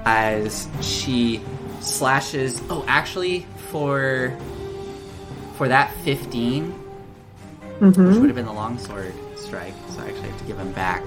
[0.06, 1.42] as she
[1.80, 2.62] slashes.
[2.70, 4.36] Oh, actually, for
[5.58, 8.20] for that 15, which Mm-hmm.
[8.20, 11.04] would have been the longsword strike, so I actually have to give him back.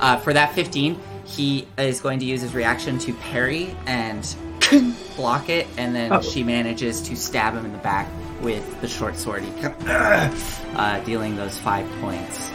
[0.00, 4.34] Uh, for that 15, he is going to use his reaction to parry and
[5.16, 6.20] block it, and then Oh.
[6.22, 8.08] she manages to stab him in the back
[8.40, 9.52] with the short sword, he
[9.86, 12.50] uh, dealing those five points.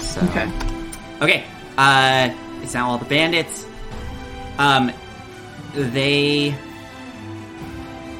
[0.00, 0.50] So, Okay.
[1.20, 1.44] Okay,
[1.76, 2.30] uh,
[2.62, 3.66] it's now all the bandits.
[4.58, 4.92] Um,
[5.72, 6.54] they,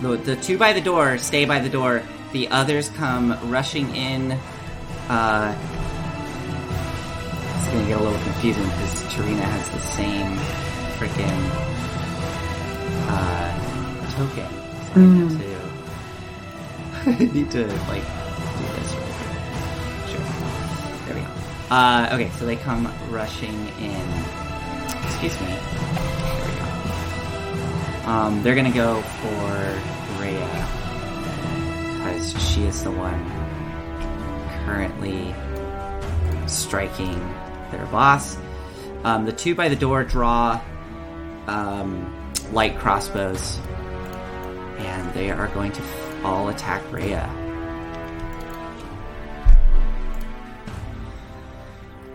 [0.00, 2.02] the, the two by the door stay by the door.
[2.32, 4.32] The others come rushing in.
[5.08, 5.56] Uh,
[7.56, 10.36] it's gonna get a little confusing because Tarina has the same
[10.98, 11.50] freaking
[13.08, 14.48] uh, token.
[14.88, 15.04] So Mm.
[17.10, 18.04] I need to, I need to like
[18.58, 19.14] do this quick.
[20.08, 20.26] Sure.
[21.06, 21.26] There we go.
[21.74, 24.06] Uh, okay, so they come rushing in.
[25.08, 25.52] Excuse me.
[28.04, 29.80] Um, they're gonna go for
[30.18, 30.78] Reya
[31.96, 33.22] because she is the one
[34.64, 35.34] currently
[36.46, 37.18] striking
[37.70, 38.36] their boss.
[39.04, 40.60] Um, the two by the door draw
[41.46, 43.58] um, light crossbows,
[44.78, 45.82] and they are going to
[46.24, 47.28] all attack Reya.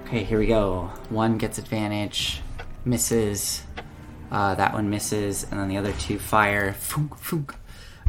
[0.05, 0.91] Okay, here we go.
[1.09, 2.42] One gets advantage,
[2.85, 3.63] misses.
[4.31, 6.73] Uh, that one misses, and then the other two fire.
[6.73, 7.55] Funk, funk.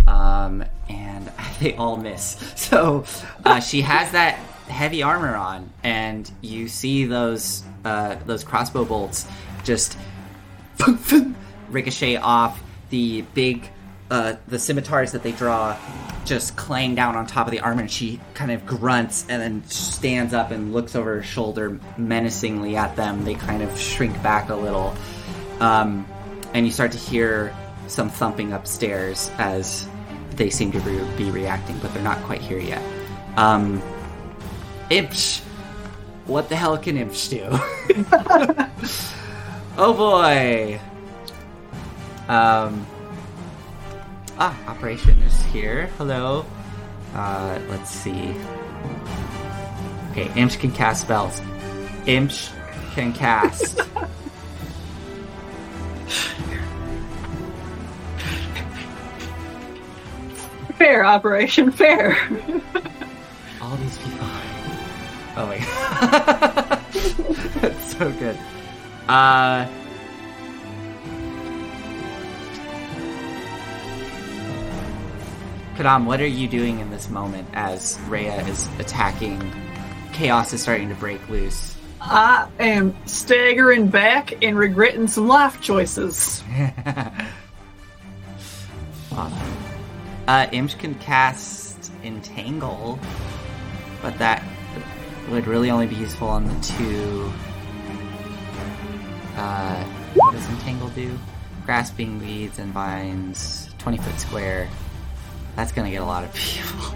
[0.06, 2.38] Um, and they all miss.
[2.56, 3.04] So
[3.44, 9.26] uh, she has that heavy armor on, and you see those uh, those crossbow bolts
[9.64, 9.98] just
[10.76, 11.36] funk, funk,
[11.68, 13.70] ricochet off the big
[14.14, 15.76] uh, the scimitars that they draw
[16.24, 19.64] just clang down on top of the armor and she kind of grunts and then
[19.64, 23.24] stands up and looks over her shoulder menacingly at them.
[23.24, 24.94] They kind of shrink back a little.
[25.58, 26.06] Um,
[26.52, 27.52] and you start to hear
[27.88, 29.88] some thumping upstairs as
[30.36, 32.82] they seem to re- be reacting but they're not quite here yet.
[33.36, 33.82] Um,
[34.90, 35.40] Imsh
[36.26, 39.04] what the hell can Imsh do?
[39.76, 40.80] Oh boy.
[42.28, 42.86] Um,
[44.38, 45.86] ah, Operation is here.
[45.98, 46.44] Hello.
[47.14, 48.34] Uh, let's see.
[50.10, 51.40] Okay, Imsh can cast spells.
[52.06, 52.52] Imsh
[52.94, 53.80] can cast.
[60.78, 62.14] Fair operation, fair.
[63.62, 64.26] all these people.
[65.36, 65.58] Oh my
[66.10, 66.80] god.
[67.60, 68.38] That's so good.
[69.08, 69.66] Uh.
[75.76, 79.52] Quidam, what are you doing in this moment as Reya is attacking?
[80.12, 81.76] Chaos is starting to break loose.
[82.00, 86.42] I am staggering back and regretting some life choices.
[89.16, 89.56] Awesome.
[90.26, 92.98] Uh, Imsh can cast Entangle,
[94.02, 94.42] but that
[95.30, 97.32] would really only be useful on the two.
[99.36, 99.84] Uh,
[100.14, 101.16] what does Entangle do?
[101.64, 104.68] Grasping weeds and vines, 20 foot square.
[105.56, 106.94] That's gonna get a lot of people.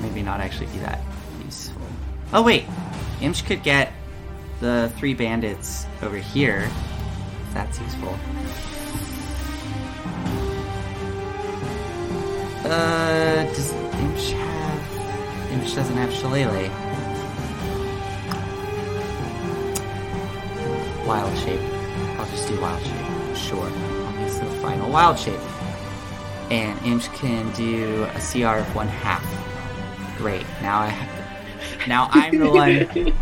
[0.00, 1.00] Maybe not actually be that
[1.44, 1.82] useful.
[2.32, 2.64] Oh, wait!
[3.20, 3.92] Imsh could get
[4.60, 6.68] the three bandits over here.
[7.52, 8.18] That's useful.
[12.64, 14.80] Uh, does Imsh have?
[15.50, 16.70] Imsh doesn't have Shillelagh.
[21.06, 21.60] Wild shape.
[22.18, 23.36] I'll just do wild shape.
[23.36, 23.68] Sure.
[23.68, 25.40] I'll use the final wild shape.
[26.52, 29.24] And Imsh can do a CR of one half.
[30.18, 30.44] Great.
[30.60, 31.88] Now I have.
[31.88, 33.12] Now I'm the one.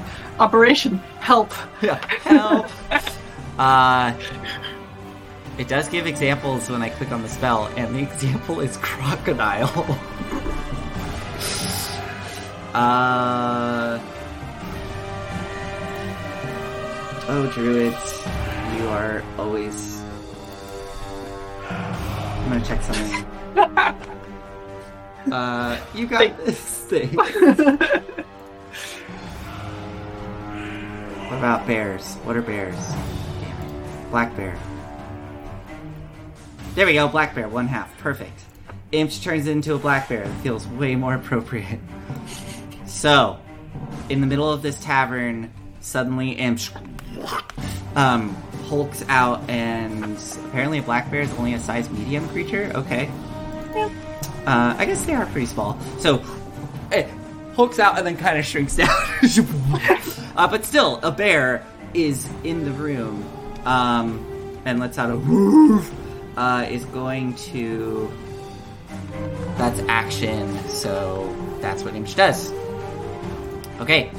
[0.40, 1.52] Operation, help.
[2.22, 2.70] Help.
[3.58, 4.12] Uh,
[5.58, 9.68] it does give examples when I click on the spell, and the example is crocodile.
[12.74, 13.98] uh.
[17.28, 18.22] Oh, druids,
[18.78, 19.95] you are always.
[22.46, 23.24] I'm gonna check something.
[25.32, 27.16] uh, you got this thing.
[31.26, 32.14] What about bears?
[32.22, 32.76] What are bears?
[34.10, 34.56] Black bear.
[36.76, 37.98] There we go, black bear, one half.
[37.98, 38.40] Perfect.
[38.92, 40.26] Imsh turns into a black bear.
[40.26, 41.80] That feels way more appropriate.
[42.86, 43.38] So,
[44.08, 46.70] in the middle of this tavern, suddenly Imsh
[47.94, 48.34] um,
[48.68, 52.70] hulks out, and apparently a black bear is only a size medium creature.
[52.74, 53.10] Okay.
[54.46, 55.78] Uh, I guess they are pretty small.
[55.98, 56.22] So,
[56.92, 57.08] eh,
[57.54, 58.88] hulks out and then kind of shrinks down.
[60.36, 61.64] uh, but still, a bear
[61.94, 63.24] is in the room
[63.64, 65.92] um, and lets out a woof.
[66.36, 68.12] Uh, is going to.
[69.56, 72.52] That's action, so that's what Imsh does.
[73.80, 74.10] Okay.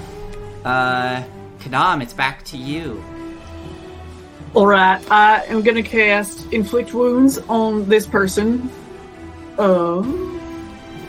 [0.66, 1.24] Uh,
[1.60, 3.04] Quidam, it's back to you.
[4.56, 8.70] Alright, I am gonna cast Inflict Wounds on this person.
[9.60, 10.40] Um,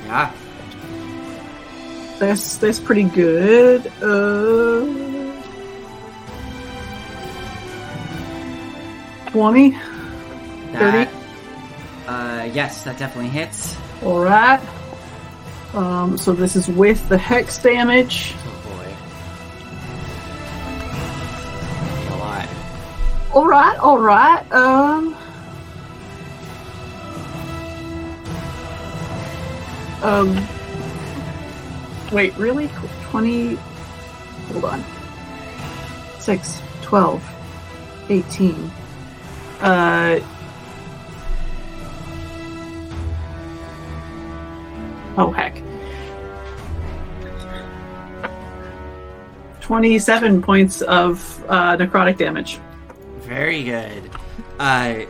[0.07, 0.31] Yeah.
[2.19, 3.87] that's that's pretty good.
[4.03, 4.85] Uh,
[9.31, 9.71] twenty.
[10.73, 11.09] That,
[12.07, 13.75] uh, yes, that definitely hits.
[14.03, 14.61] All right.
[15.75, 18.35] Um, so this is with the hex damage.
[18.37, 18.58] Oh
[23.33, 24.53] All right, all right.
[24.53, 25.15] Um.
[30.03, 30.49] Um.
[32.11, 32.69] Wait, really?
[33.11, 33.55] 20.
[34.53, 34.85] Hold on.
[36.21, 37.35] 6, 12,
[38.09, 38.55] 18.
[39.61, 40.21] Uh.
[45.19, 45.63] Oh, heck.
[49.61, 52.59] 27 points of uh, necrotic damage.
[53.29, 54.11] Very good.
[54.59, 55.01] Uh,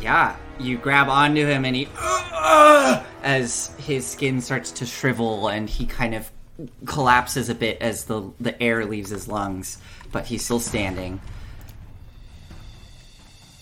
[0.00, 5.68] yeah, you grab onto him and he, uh, as his skin starts to shrivel and
[5.68, 6.30] he kind of
[6.84, 9.78] collapses a bit as the the air leaves his lungs,
[10.12, 11.18] but he's still standing.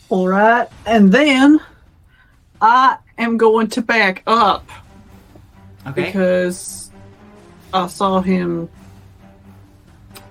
[0.08, 1.60] All right, and then
[2.60, 4.68] I am going to back up
[5.86, 6.06] Okay.
[6.06, 6.90] because
[7.72, 8.68] I saw him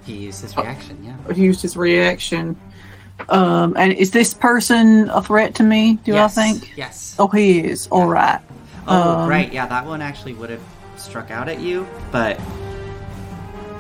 [0.05, 1.01] he used his reaction.
[1.01, 1.34] Yeah.
[1.34, 2.57] He used his reaction.
[3.30, 5.95] Um, and is this person a threat to me?
[6.03, 6.38] Do yes.
[6.38, 6.78] I think?
[6.78, 7.15] Yes.
[7.19, 7.88] Oh, he is.
[7.88, 8.39] All right.
[8.88, 9.51] Oh, Um, right.
[9.51, 10.61] Yeah, that one actually would have
[10.97, 12.39] struck out at you, but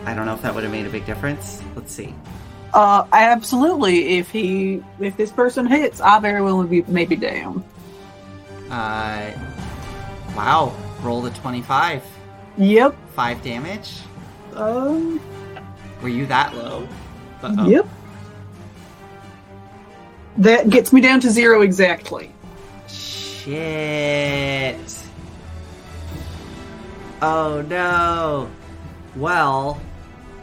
[0.05, 1.61] I don't know if that would have made a big difference.
[1.75, 2.13] Let's see.
[2.73, 4.17] Uh, absolutely.
[4.17, 7.63] If he, if this person hits, I very well would be maybe down.
[8.69, 9.31] Uh,
[10.35, 10.73] wow.
[11.01, 12.03] Roll a 25.
[12.57, 12.95] Yep.
[13.13, 13.99] Five damage.
[14.55, 15.19] Um.
[16.01, 16.87] Were you that low?
[17.41, 17.67] Uh-oh.
[17.69, 17.87] Yep.
[20.37, 22.31] That gets me down to zero exactly.
[22.87, 24.77] Shit.
[27.21, 28.49] Oh no.
[29.15, 29.79] Well,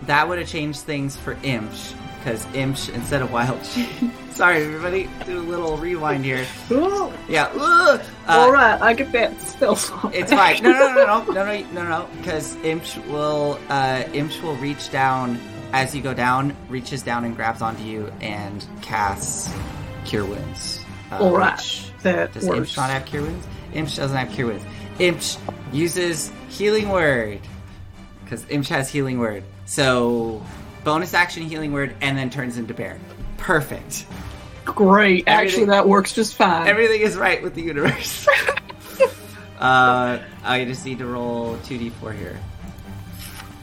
[0.02, 1.94] that would have changed things for Imsh.
[2.18, 3.64] Because Imsh, instead of Wild
[4.32, 5.08] Sorry, everybody.
[5.26, 6.46] Do a little rewind here.
[6.70, 7.50] Oh, Yeah.
[7.54, 10.62] Uh, all right, I get that spell slot It's fine.
[10.62, 12.08] No, no, no, no, no, no, no, no.
[12.18, 15.38] Because Imsh will, uh, Imsh will reach down
[15.72, 19.52] as you go down, reaches down and grabs onto you and casts
[20.04, 20.84] Cure Wounds.
[21.10, 22.72] Uh, All right, which- that Does works.
[22.72, 23.46] Imsh not have Cure Wounds?
[23.74, 24.64] Imsh doesn't have Cure Wounds.
[24.98, 25.38] Imsh
[25.72, 27.40] uses Healing Word
[28.24, 29.42] because Imsh has Healing Word.
[29.66, 30.44] So
[30.84, 32.98] bonus action Healing Word and then turns into Bear.
[33.36, 34.06] Perfect.
[34.64, 35.24] Great.
[35.26, 36.66] Actually, that works just fine.
[36.68, 38.28] Everything is right with the universe.
[39.58, 42.38] uh, I just need to roll 2d4 here.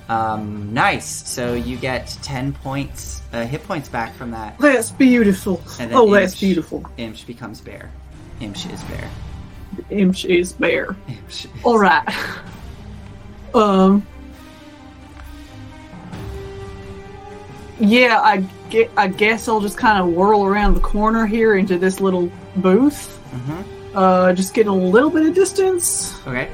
[0.10, 1.06] Um, nice.
[1.28, 4.58] So you get 10 points, uh, hit points back from that.
[4.60, 5.62] That's beautiful.
[5.92, 6.84] Oh, that's beautiful.
[6.98, 7.92] Imsh becomes bear.
[8.40, 9.10] Imsh is bear.
[9.92, 10.96] Imsh is bear.
[11.10, 12.08] Imsh is All right.
[13.54, 14.06] Um.
[17.80, 18.92] Yeah, I get.
[18.98, 23.20] I guess I'll just kind of whirl around the corner here into this little booth.
[23.34, 23.64] Mhm.
[23.96, 26.50] Uh, just get a little bit of distance, Okay.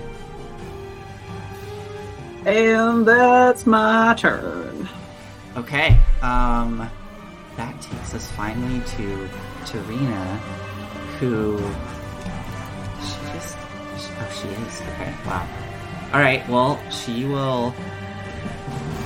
[2.46, 4.90] And that's my turn.
[5.56, 5.98] Okay.
[6.22, 6.90] Um,
[7.58, 9.30] that takes us finally to
[9.66, 10.38] Tarina,
[11.20, 11.58] who
[13.02, 13.58] she just
[14.20, 15.14] oh she is okay.
[15.26, 15.48] Wow.
[16.14, 16.48] All right.
[16.50, 17.74] Well, she will.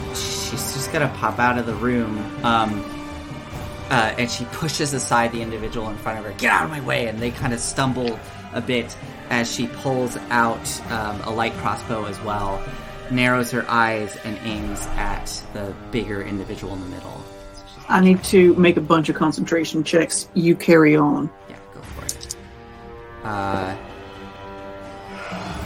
[0.09, 2.17] She's just gonna pop out of the room.
[2.43, 2.93] Um.
[3.89, 6.33] Uh, and she pushes aside the individual in front of her.
[6.33, 7.07] Get out of my way!
[7.07, 8.19] And they kind of stumble
[8.51, 8.97] a bit
[9.29, 12.61] as she pulls out um, a light crossbow as well,
[13.11, 17.23] narrows her eyes, and aims at the bigger individual in the middle.
[17.89, 20.27] I need to make a bunch of concentration checks.
[20.33, 21.29] You carry on.
[21.49, 22.35] yeah, go for it.
[23.23, 23.77] Uh,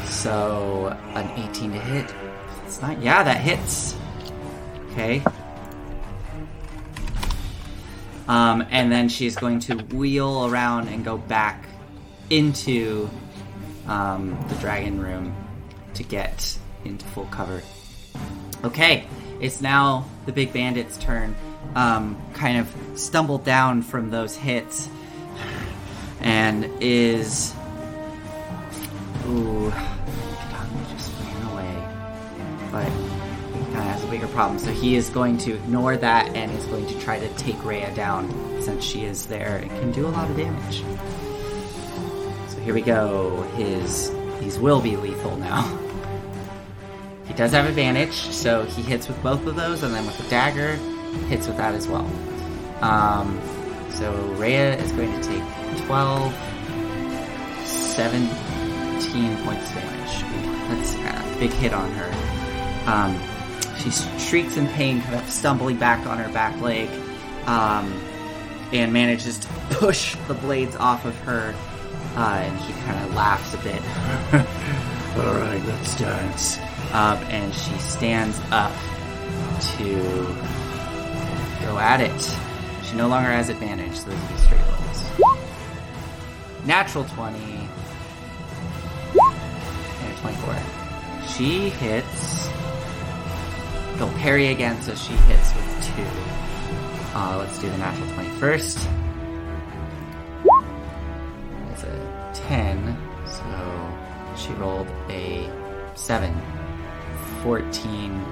[0.05, 2.13] so an 18 to hit.
[2.65, 3.01] It's not.
[3.01, 3.95] Yeah, that hits.
[4.91, 5.23] Okay.
[8.27, 11.65] Um, and then she's going to wheel around and go back
[12.29, 13.09] into
[13.87, 15.35] um, the dragon room
[15.95, 17.61] to get into full cover.
[18.63, 19.07] Okay,
[19.39, 21.35] it's now the big bandit's turn.
[21.75, 24.89] Um, kind of stumbled down from those hits
[26.19, 27.53] and is.
[29.27, 29.71] Ooh,
[30.91, 31.87] just ran away.
[32.71, 32.89] But
[33.57, 34.59] he kind of has a bigger problem.
[34.59, 37.93] So he is going to ignore that and is going to try to take Reya
[37.95, 38.29] down
[38.61, 40.83] since she is there and can do a lot of damage.
[42.49, 43.43] So here we go.
[43.55, 45.79] His these will be lethal now.
[47.31, 50.27] He does have advantage, so he hits with both of those, and then with the
[50.29, 50.75] dagger,
[51.29, 52.05] hits with that as well.
[52.81, 53.39] Um,
[53.89, 55.41] so Reya is going to take
[55.85, 56.33] 12,
[57.63, 60.23] 17 points damage.
[60.67, 62.11] That's a big hit on her.
[62.91, 63.17] Um,
[63.77, 66.89] she shrieks in pain, kind of stumbling back on her back leg,
[67.45, 67.93] um,
[68.73, 71.55] and manages to push the blades off of her.
[72.17, 74.87] Uh, and he kind of laughs a bit.
[75.17, 76.57] All right, let's dance.
[76.93, 78.71] Um, and she stands up
[79.77, 79.95] to
[81.61, 82.37] go at it.
[82.85, 84.81] She no longer has advantage, so those will be straight rolls.
[86.65, 87.37] Natural 20.
[90.01, 90.55] And 24.
[91.27, 92.47] She hits.
[93.97, 96.07] He'll parry again, so she hits with two.
[97.13, 98.87] Uh, let's do the natural 20 first.
[101.67, 103.10] That's a 10, so
[104.35, 105.49] she rolled a
[105.95, 106.33] 7.
[107.43, 108.25] 14.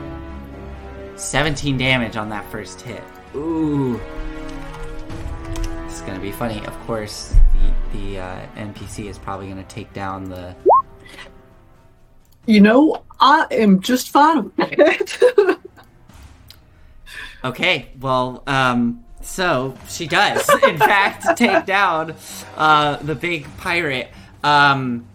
[1.16, 3.04] 17 damage on that first hit.
[3.36, 4.00] Ooh.
[5.86, 6.66] This is gonna be funny.
[6.66, 7.36] Of course,
[7.91, 10.56] the, the uh, NPC is probably gonna take down the.
[12.45, 15.60] You know, I am just fine with that.
[17.41, 22.14] Okay, well, um, so she does, in fact, take down
[22.58, 24.10] uh, the big pirate.
[24.43, 25.08] Um,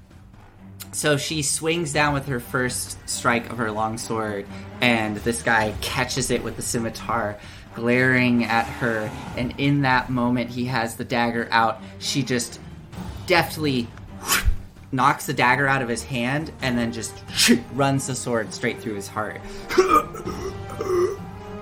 [0.94, 4.46] so she swings down with her first strike of her longsword,
[4.80, 7.36] and this guy catches it with the scimitar,
[7.74, 9.10] glaring at her.
[9.36, 11.82] And in that moment, he has the dagger out.
[11.98, 12.60] She just
[13.26, 13.88] deftly
[14.92, 17.12] knocks the dagger out of his hand and then just
[17.74, 19.40] runs the sword straight through his heart.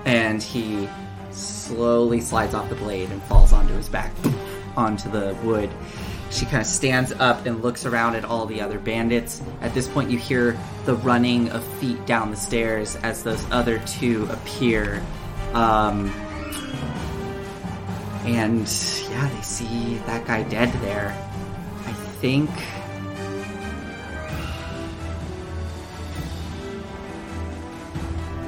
[0.04, 0.86] and he
[1.30, 4.12] slowly slides off the blade and falls onto his back,
[4.76, 5.70] onto the wood.
[6.32, 9.42] She kind of stands up and looks around at all the other bandits.
[9.60, 13.78] At this point, you hear the running of feet down the stairs as those other
[13.80, 15.04] two appear.
[15.52, 16.10] Um,
[18.24, 18.60] and
[19.10, 21.14] yeah, they see that guy dead there.
[21.84, 22.48] I think.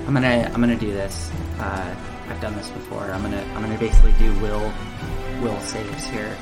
[0.06, 1.30] I'm gonna I'm gonna do this.
[1.58, 1.94] Uh,
[2.28, 3.10] I've done this before.
[3.10, 4.72] I'm gonna I'm gonna basically do will
[5.42, 6.34] will saves here.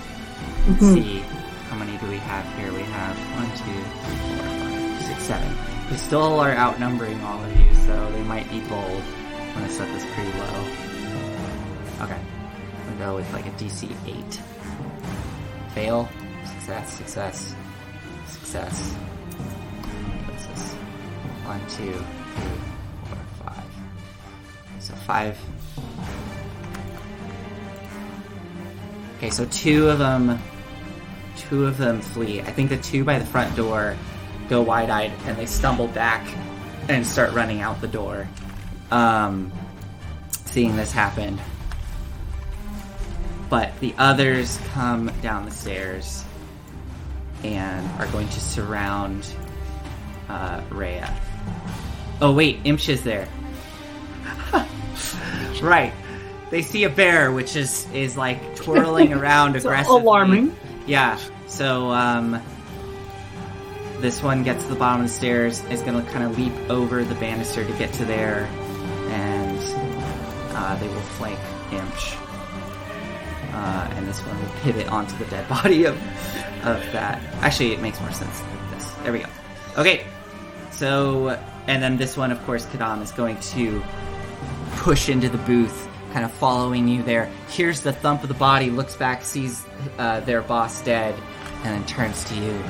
[0.79, 1.25] See
[1.73, 2.71] how many do we have here?
[2.71, 3.65] We have one, two,
[4.05, 5.57] three, four, five, six, seven.
[5.91, 9.03] We still are outnumbering all of you, so they might be bold.
[9.39, 12.05] I'm gonna set this pretty low.
[12.05, 12.21] Okay,
[12.85, 14.41] gonna go with like a DC eight.
[15.75, 16.11] Fail,
[16.45, 17.55] success, success,
[18.27, 18.93] success.
[20.27, 20.75] What's this?
[21.47, 22.61] One, two, three,
[23.07, 23.65] four, five.
[24.79, 25.39] So five.
[29.17, 30.39] Okay, so two of them,
[31.37, 32.41] two of them flee.
[32.41, 33.97] I think the two by the front door
[34.49, 36.27] go wide-eyed and they stumble back
[36.89, 38.29] and start running out the door.
[38.91, 39.51] Um,
[40.47, 41.41] seeing this happen,
[43.49, 46.25] but the others come down the stairs
[47.43, 49.27] and are going to surround
[50.29, 51.11] uh, Reya.
[52.21, 53.29] Oh wait, Imsh is there.
[55.63, 55.93] right.
[56.51, 60.01] They see a bear, which is is like twirling around aggressively.
[60.01, 60.57] alarming.
[60.87, 61.19] Yeah.
[61.47, 62.43] So um,
[64.01, 66.53] this one gets to the bottom of the stairs, is going to kind of leap
[66.71, 68.47] over the banister to get to there,
[69.09, 69.59] and
[70.55, 71.39] uh, they will flank
[71.71, 72.19] Imsh.
[73.53, 75.97] Uh, and this one will pivot onto the dead body of
[76.65, 77.21] of that.
[77.43, 78.91] Actually, it makes more sense like this.
[79.03, 79.27] There we go.
[79.77, 80.07] Okay.
[80.71, 83.83] So, and then this one, of course, Quidam is going to
[84.77, 87.31] push into the booth, kind of following you there.
[87.49, 89.65] Hears the thump of the body, looks back, sees
[89.99, 91.15] uh, their boss dead,
[91.65, 92.51] and then turns to you,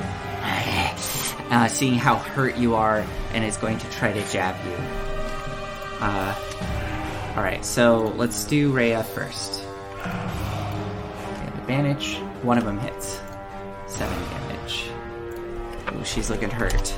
[1.51, 4.75] uh, seeing how hurt you are, and is going to try to jab you.
[5.99, 6.35] Uh,
[7.35, 9.63] all right, so let's do Reya first.
[11.57, 12.17] Advantage.
[12.43, 13.21] One of them hits.
[13.87, 14.89] Seven damage.
[15.93, 16.93] Ooh, she's looking hurt.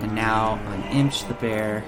[0.00, 1.84] And now an Imsh the bear.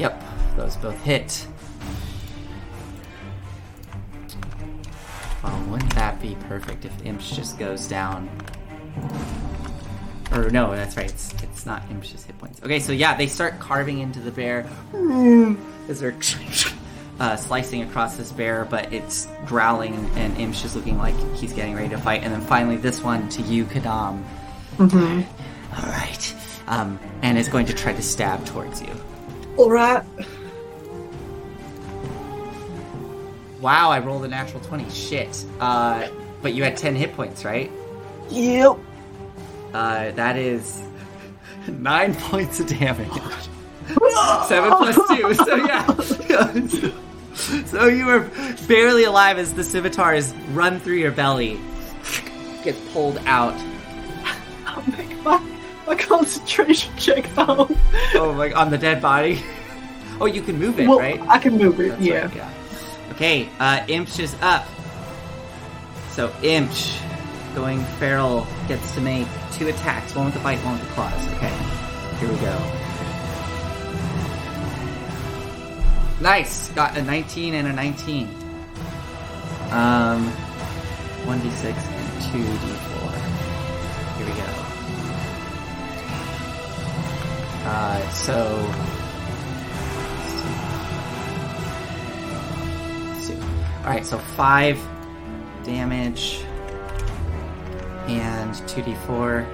[0.00, 0.24] Yep,
[0.56, 1.46] those both hit.
[5.44, 8.28] Oh, wouldn't that be perfect if Imsh just goes down?
[10.32, 11.10] Or no, that's right.
[11.10, 12.62] It's it's not Imp's just hit points.
[12.62, 14.66] Okay, so yeah, they start carving into the bear
[15.88, 16.14] as they're
[17.20, 21.74] uh, slicing across this bear, but it's growling and Imsh is looking like he's getting
[21.74, 22.22] ready to fight.
[22.22, 24.22] And then finally, this one to you, Quidam.
[24.78, 25.26] Mhm.
[25.76, 26.34] All right.
[26.68, 28.88] um, and is going to try to stab towards you.
[29.60, 30.02] All right.
[33.60, 34.88] Wow, I rolled a natural 20.
[34.88, 35.44] Shit.
[35.60, 36.08] Uh,
[36.40, 37.70] but you had 10 hit points, right?
[38.30, 38.78] Yep.
[39.74, 40.82] Uh, that is
[41.68, 43.12] 9 points of damage.
[44.48, 45.86] 7 plus 2, so yeah.
[47.66, 48.30] so you were
[48.66, 51.60] barely alive as the scimitars run through your belly,
[52.64, 53.60] gets pulled out.
[54.96, 55.59] Make my,
[55.90, 57.68] my concentration check though.
[58.14, 59.42] Oh like on the dead body.
[60.20, 61.20] Oh, you can move it, well, right?
[61.22, 61.98] I can move it.
[61.98, 62.26] Yeah.
[62.26, 62.52] right, yeah.
[63.12, 64.66] Okay, uh, Imsh is up.
[66.10, 67.00] So Imsh,
[67.54, 71.26] going feral, gets to make two attacks, one with the bite, one with the claws.
[71.34, 71.52] Okay,
[72.18, 72.56] here we go.
[76.20, 78.28] Nice, got a 19 and a 19.
[79.70, 80.30] Um,
[81.24, 84.18] 1d6 and 2d4.
[84.18, 84.59] Here we go.
[87.72, 88.90] Uh, so
[93.84, 94.88] Alright, so 5
[95.64, 96.42] damage
[98.08, 99.46] and 2d4.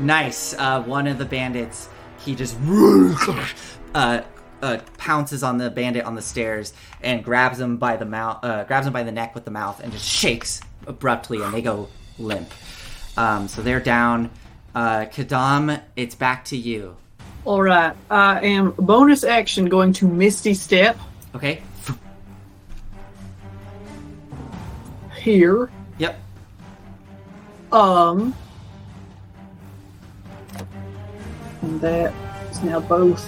[0.00, 0.54] Nice.
[0.54, 2.56] Uh, one of the bandits, he just
[3.94, 4.22] uh,
[4.60, 8.64] uh, pounces on the bandit on the stairs and grabs him by the mouth, uh,
[8.64, 11.88] grabs him by the neck with the mouth, and just shakes abruptly, and they go
[12.18, 12.50] limp.
[13.16, 14.30] Um, so they're down.
[14.74, 16.96] Uh, Quidam, it's back to you.
[17.44, 17.94] All right.
[18.10, 20.98] I am bonus action going to Misty Step
[21.34, 21.62] Okay.
[25.20, 25.70] here.
[25.98, 26.18] Yep.
[27.72, 28.34] Um.
[31.62, 32.12] And that
[32.50, 33.26] is now both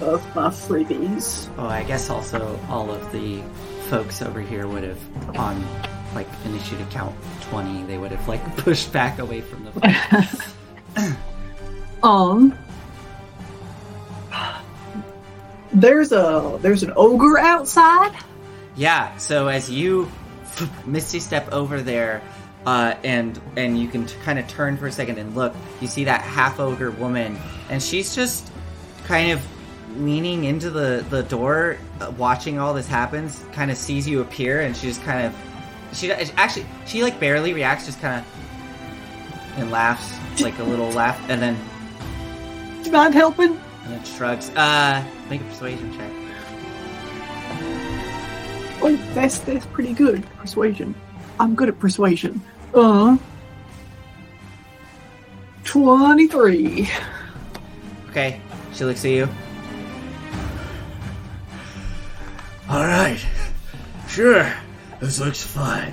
[0.00, 1.48] of my freebies.
[1.58, 3.42] Oh, I guess also all of the
[3.88, 5.62] folks over here would have on
[6.14, 7.82] like initiative count twenty.
[7.84, 9.70] They would have like pushed back away from the.
[9.72, 10.54] Place.
[12.02, 12.58] Um.
[15.72, 18.12] There's a there's an ogre outside.
[18.76, 19.16] Yeah.
[19.18, 20.10] So as you
[20.86, 22.20] misty step over there,
[22.66, 26.04] uh, and and you can kind of turn for a second and look, you see
[26.04, 27.38] that half ogre woman,
[27.70, 28.50] and she's just
[29.04, 29.40] kind of
[29.96, 33.42] leaning into the the door, uh, watching all this happens.
[33.52, 35.34] Kind of sees you appear, and she just kind of
[35.92, 41.18] she actually she like barely reacts, just kind of and laughs like a little laugh,
[41.28, 41.56] and then
[42.80, 43.58] Do you mind helping?
[43.84, 44.48] and then shrugs.
[44.50, 46.10] Uh, make a persuasion check.
[48.82, 50.24] Wait, that's that's pretty good.
[50.38, 50.94] Persuasion.
[51.38, 52.40] I'm good at persuasion.
[52.74, 53.16] Uh.
[55.64, 56.90] Twenty-three.
[58.10, 58.40] Okay,
[58.72, 59.28] she looks at you.
[62.68, 63.18] All right.
[64.08, 64.52] Sure.
[65.02, 65.92] This looks fine.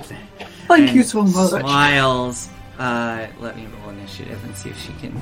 [0.68, 1.50] Thank and you so much.
[1.50, 2.48] Smiles.
[2.78, 5.20] Uh, let me roll initiative and see if she can.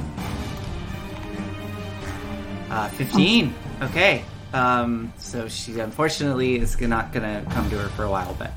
[2.71, 3.55] Uh, 15.
[3.85, 4.25] Okay.
[4.53, 8.53] Um, so she unfortunately is not gonna come to her for a while, but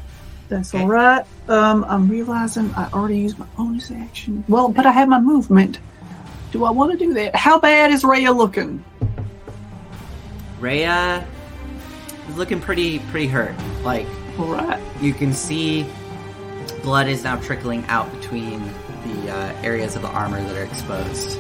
[0.50, 0.84] That's Okay.
[0.84, 1.26] all right.
[1.48, 4.44] Um, I'm realizing I already used my bonus action.
[4.50, 5.80] Well, but I have my movement.
[6.52, 7.38] Do I want to do that?
[7.38, 8.84] How bad is Reya looking?
[10.60, 11.24] Reya
[12.28, 13.56] is looking pretty pretty hurt.
[13.86, 14.08] Like
[14.40, 14.82] All right.
[15.02, 15.86] you can see,
[16.82, 18.62] blood is now trickling out between
[19.06, 21.40] the uh, areas of the armor that are exposed.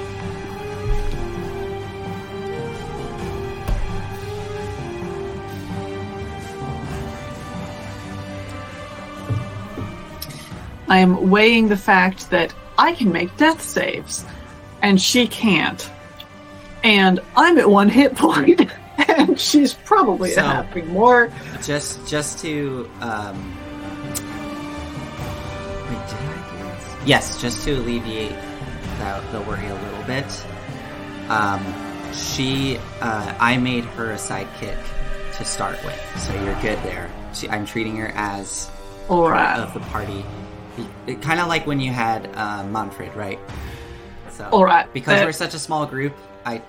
[10.91, 14.25] I am weighing the fact that I can make death saves,
[14.81, 15.89] and she can't.
[16.83, 21.31] And I'm at one hit point, and she's probably So- having more.
[21.63, 23.35] just just to um
[25.89, 28.35] wait did i do yes just to alleviate
[28.99, 30.45] that, the worry a little bit
[31.29, 31.61] um
[32.13, 34.77] she uh i made her a sidekick
[35.35, 38.69] to start with so you're good there she, i'm treating her as
[39.09, 39.59] All part right.
[39.59, 40.23] of the party
[41.21, 43.39] kind of like when you had uh, manfred right
[44.29, 44.91] so All right.
[44.93, 46.13] because Uh, we're such a small group
[46.45, 46.61] i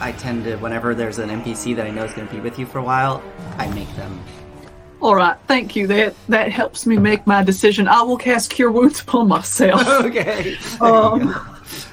[0.00, 2.58] i tend to whenever there's an npc that i know is going to be with
[2.58, 3.22] you for a while
[3.58, 4.18] i make them
[5.02, 5.36] All right.
[5.46, 5.86] Thank you.
[5.86, 7.88] That that helps me make my decision.
[7.88, 10.56] I will cast Cure Wounds upon myself okay.
[10.78, 11.34] There, Um.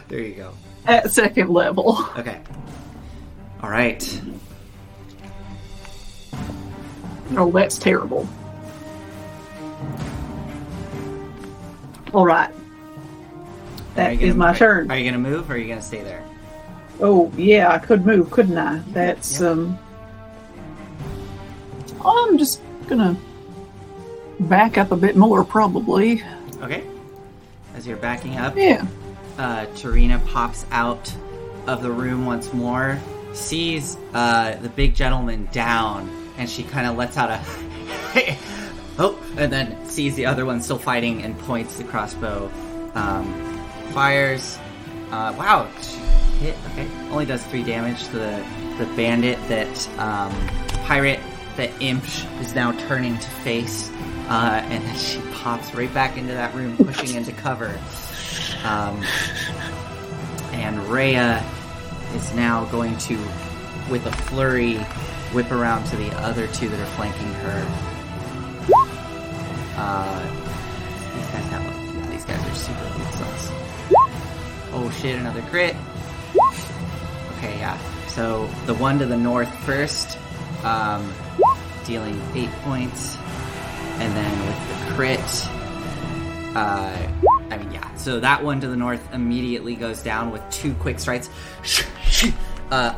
[0.10, 0.52] there you go.
[0.86, 2.04] at second level.
[2.18, 2.42] Okay.
[3.64, 4.04] All right.
[7.38, 8.28] Oh, that's terrible.
[12.14, 12.52] All right.
[13.96, 14.92] That you is gonna- my turn.
[14.92, 16.24] Are you gonna move or are you gonna stay there?
[17.00, 18.80] Oh, yeah, I could move, couldn't I?
[18.92, 19.52] That's Yep.
[19.52, 19.80] um
[22.06, 23.16] I'm just gonna
[24.42, 26.24] back up a bit more, probably.
[26.62, 26.84] Okay.
[27.76, 28.86] As you're backing up, Yeah.
[29.38, 31.12] uh, Tarina pops out
[31.68, 32.98] of the room once more,
[33.34, 37.38] sees uh, the big gentleman down, and she kind of lets out a
[38.14, 38.38] Hey!
[39.00, 42.50] oh, and then sees the other one still fighting and points the crossbow,
[42.96, 43.26] um,
[43.92, 44.58] fires.
[45.12, 45.98] Uh, wow, she
[46.40, 46.56] hit.
[46.72, 48.46] Okay, only does three damage to the
[48.78, 50.32] the bandit that um,
[50.86, 51.20] pirate
[51.58, 53.90] that Imsh is now turning to face,
[54.30, 57.78] uh, and then she pops right back into that room, pushing into cover.
[58.64, 59.04] Um,
[60.54, 61.44] and Reya
[62.16, 63.18] is now going to,
[63.90, 64.76] with a flurry,
[65.34, 67.66] whip around to the other two that are flanking her.
[69.76, 70.22] Uh,
[71.16, 71.64] these guys have
[71.96, 73.52] yeah, these guys are super weak sauce.
[74.74, 75.76] Oh shit, another crit.
[77.38, 77.78] Okay, yeah.
[78.08, 80.18] So the one to the north first,
[80.64, 81.14] um,
[81.86, 83.18] dealing eight points,
[84.00, 85.20] and then with the crit,
[86.56, 87.08] uh,
[87.52, 87.96] I mean, yeah.
[87.96, 91.30] So that one to the north immediately goes down with two quick strikes.
[92.70, 92.92] Uh,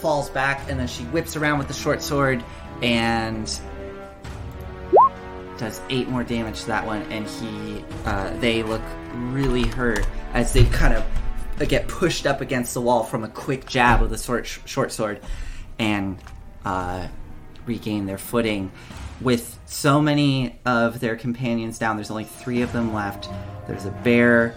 [0.00, 2.42] falls back, and then she whips around with the short sword
[2.82, 3.60] and
[5.56, 7.02] does eight more damage to that one.
[7.02, 8.82] And he, uh, they look
[9.14, 11.04] really hurt as they kind of
[11.66, 15.20] get pushed up against the wall from a quick jab with a short short sword,
[15.78, 16.18] and
[16.64, 17.08] uh,
[17.66, 18.70] regain their footing.
[19.20, 23.28] With so many of their companions down, there's only three of them left.
[23.66, 24.54] There's a bear,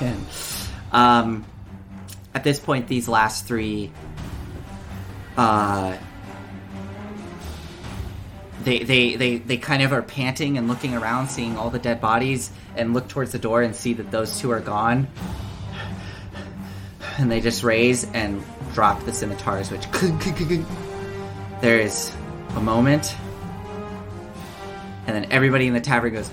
[0.00, 0.26] and
[0.90, 1.46] um,
[2.34, 3.92] at this point, these last three,
[5.36, 5.96] uh,
[8.64, 12.00] they, they they they kind of are panting and looking around, seeing all the dead
[12.00, 15.06] bodies, and look towards the door and see that those two are gone.
[17.18, 18.42] And they just raise and
[18.74, 19.90] drop the scimitars, which
[21.62, 22.12] there is
[22.56, 23.16] a moment,
[25.06, 26.30] and then everybody in the tavern goes,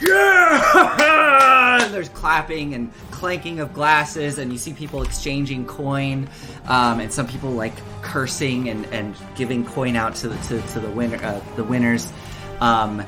[0.00, 1.88] yeah!
[1.92, 6.28] There's clapping and clanking of glasses, and you see people exchanging coin,
[6.66, 10.80] um, and some people like cursing and, and giving coin out to the to, to
[10.80, 12.12] the winner uh, the winners,
[12.60, 13.04] um,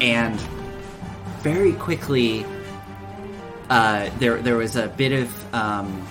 [0.00, 0.38] and
[1.40, 2.44] very quickly
[3.70, 6.06] uh, there there was a bit of um,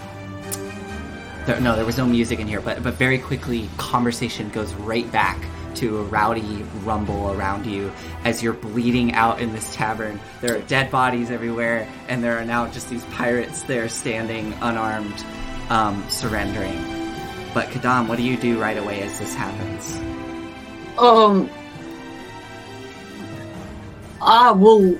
[1.47, 5.11] there, no there was no music in here, but but very quickly conversation goes right
[5.11, 5.37] back
[5.75, 7.91] to a rowdy rumble around you
[8.23, 10.19] as you're bleeding out in this tavern.
[10.41, 15.23] There are dead bodies everywhere, and there are now just these pirates there standing unarmed,
[15.69, 16.83] um, surrendering.
[17.53, 19.97] But Quidam, what do you do right away as this happens?
[20.97, 21.49] Um,
[24.21, 24.97] I will,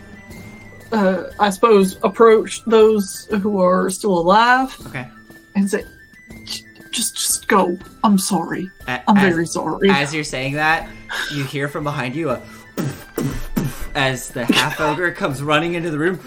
[0.91, 5.07] uh, I suppose, approach those who are still alive Okay.
[5.55, 5.96] and say, "J- "Just, just
[7.47, 7.77] go.
[8.03, 8.69] I'm sorry.
[8.87, 10.89] I'm as- very sorry." As you're saying that,
[11.33, 12.41] you hear from behind you a
[13.95, 16.19] as the half ogre comes running into the room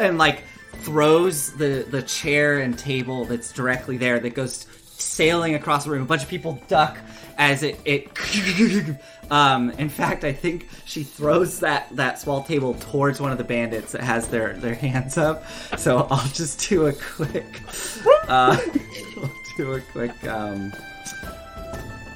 [0.00, 0.44] and like
[0.78, 4.66] throws the the chair and table that's directly there that goes
[4.96, 6.02] sailing across the room.
[6.02, 6.96] A bunch of people duck
[7.38, 8.08] as it it.
[9.30, 13.44] Um, in fact, I think she throws that that small table towards one of the
[13.44, 15.44] bandits that has their their hands up.
[15.78, 17.60] So I'll just do a quick.
[18.26, 18.56] Uh,
[19.60, 20.24] A quick.
[20.26, 20.72] Um,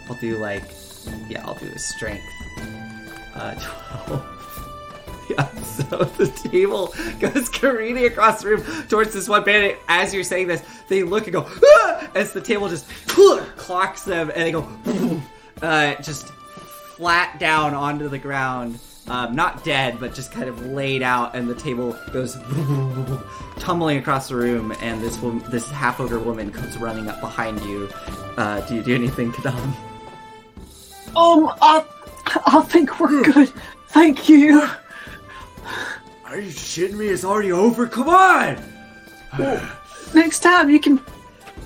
[0.09, 0.65] I'll do like,
[1.29, 2.25] yeah, I'll do a strength.
[3.35, 3.55] Uh,
[4.07, 4.31] 12.
[5.31, 9.79] Yeah, so the table goes careening across the room towards this one bandit.
[9.89, 12.11] As you're saying this, they look and go, ah!
[12.15, 12.89] as the table just
[13.57, 14.69] clocks them, and they go,
[15.63, 18.79] uh, just flat down onto the ground.
[19.07, 22.37] Um, not dead, but just kind of laid out, and the table goes
[23.59, 27.61] tumbling across the room, and this woman, this half ogre woman comes running up behind
[27.65, 27.89] you.
[28.39, 29.75] Uh, do you do anything, Quidam?
[31.17, 31.85] um, I,
[32.47, 33.53] I think we're good.
[33.89, 34.63] Thank you.
[36.25, 37.09] Are you shitting me?
[37.09, 37.87] It's already over.
[37.87, 38.59] Come on.
[40.15, 40.99] Next time you can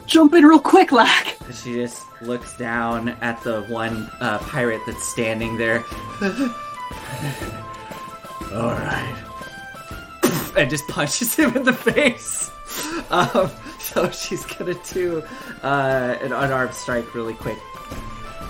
[0.07, 1.37] jump in real quick, like.
[1.63, 5.85] She just looks down at the one uh, pirate that's standing there
[8.53, 9.15] All right.
[10.57, 12.51] and just punches him in the face.
[13.11, 15.23] Um, so she's gonna do
[15.63, 17.59] uh, an unarmed strike really quick.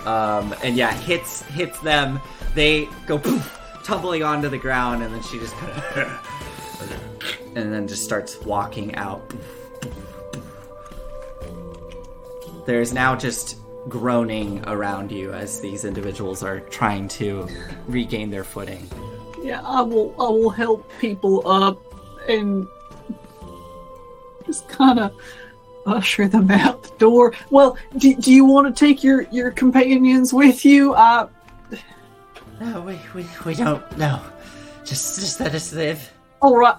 [0.06, 2.20] Um, and yeah, hits hits them.
[2.54, 7.86] They go poof, tumbling onto the ground, and then she just kind of and then
[7.86, 9.32] just starts walking out.
[12.66, 13.56] There's now just
[13.88, 17.48] groaning around you as these individuals are trying to
[17.86, 18.88] regain their footing.
[19.42, 20.14] Yeah, I will.
[20.20, 21.80] I will help people up
[22.28, 22.66] and
[24.44, 25.14] just kind of
[25.86, 27.34] usher them out the door.
[27.50, 30.94] Well, do, do you want to take your your companions with you?
[30.94, 31.28] I
[32.60, 33.98] No, we, we, we don't.
[33.98, 34.20] No.
[34.84, 36.12] Just, just let us live.
[36.40, 36.76] All right.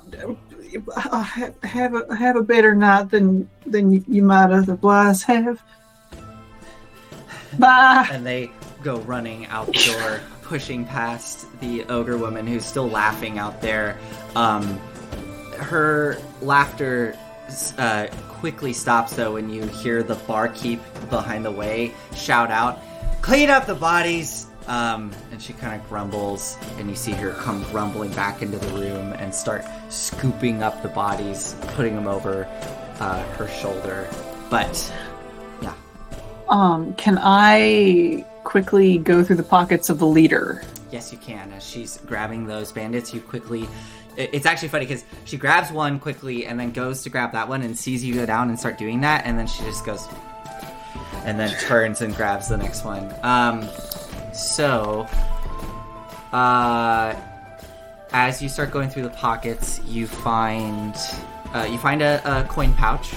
[0.95, 5.62] I have a have a better night than than you, you might otherwise have.
[7.58, 8.08] Bye.
[8.12, 8.52] And they
[8.84, 13.97] go running out the door, pushing past the ogre woman who's still laughing out there.
[14.36, 14.80] Um,
[15.58, 17.18] her laughter
[17.78, 20.80] uh, quickly stops though when you hear the barkeep
[21.10, 22.80] behind the way shout out,
[23.22, 27.66] "Clean up the bodies!" Um, and she kind of grumbles, and you see her come
[27.72, 32.45] rumbling back into the room and start scooping up the bodies, putting them over
[33.00, 34.08] uh, her shoulder.
[34.52, 34.93] But
[36.50, 40.64] Um, can I quickly go through the pockets of the leader?
[40.91, 41.54] Yes, you can.
[41.54, 43.68] As she's grabbing those bandits, you quickly.
[44.18, 47.62] It's actually funny because she grabs one quickly and then goes to grab that one
[47.62, 50.08] and sees you go down and start doing that, and then she just goes.
[51.26, 53.14] And then turns and grabs the next one.
[53.24, 53.70] Um,
[54.34, 55.08] so.
[56.32, 57.16] Uh,
[58.12, 60.95] as you start going through the pockets, you find.
[61.54, 63.14] Uh, you find a, a coin pouch.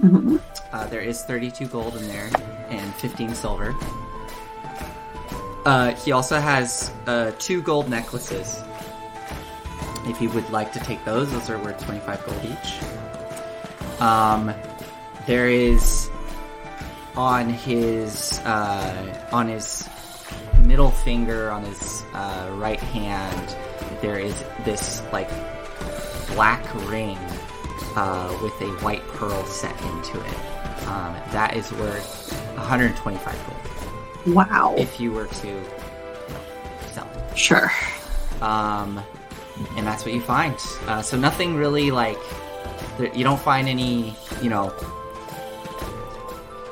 [0.00, 2.30] Uh, there is 32 gold in there
[2.68, 3.74] and 15 silver.
[5.64, 8.62] Uh, he also has uh, two gold necklaces.
[10.04, 14.00] If you would like to take those, those are worth 25 gold each.
[14.00, 14.54] Um,
[15.26, 16.08] there is
[17.16, 19.88] on his uh, on his
[20.62, 23.56] middle finger on his uh, right hand.
[24.00, 25.28] There is this like
[26.28, 27.18] black ring
[27.98, 30.38] uh, with a white pearl set into it.
[30.86, 34.74] Um, that is worth 125 gold Wow.
[34.78, 36.40] if you were to you know,
[36.92, 37.36] sell it.
[37.38, 37.70] Sure.
[38.40, 39.00] Um,
[39.76, 40.54] and that's what you find.
[40.86, 42.18] Uh, so nothing really like
[43.14, 44.72] you don't find any, you know,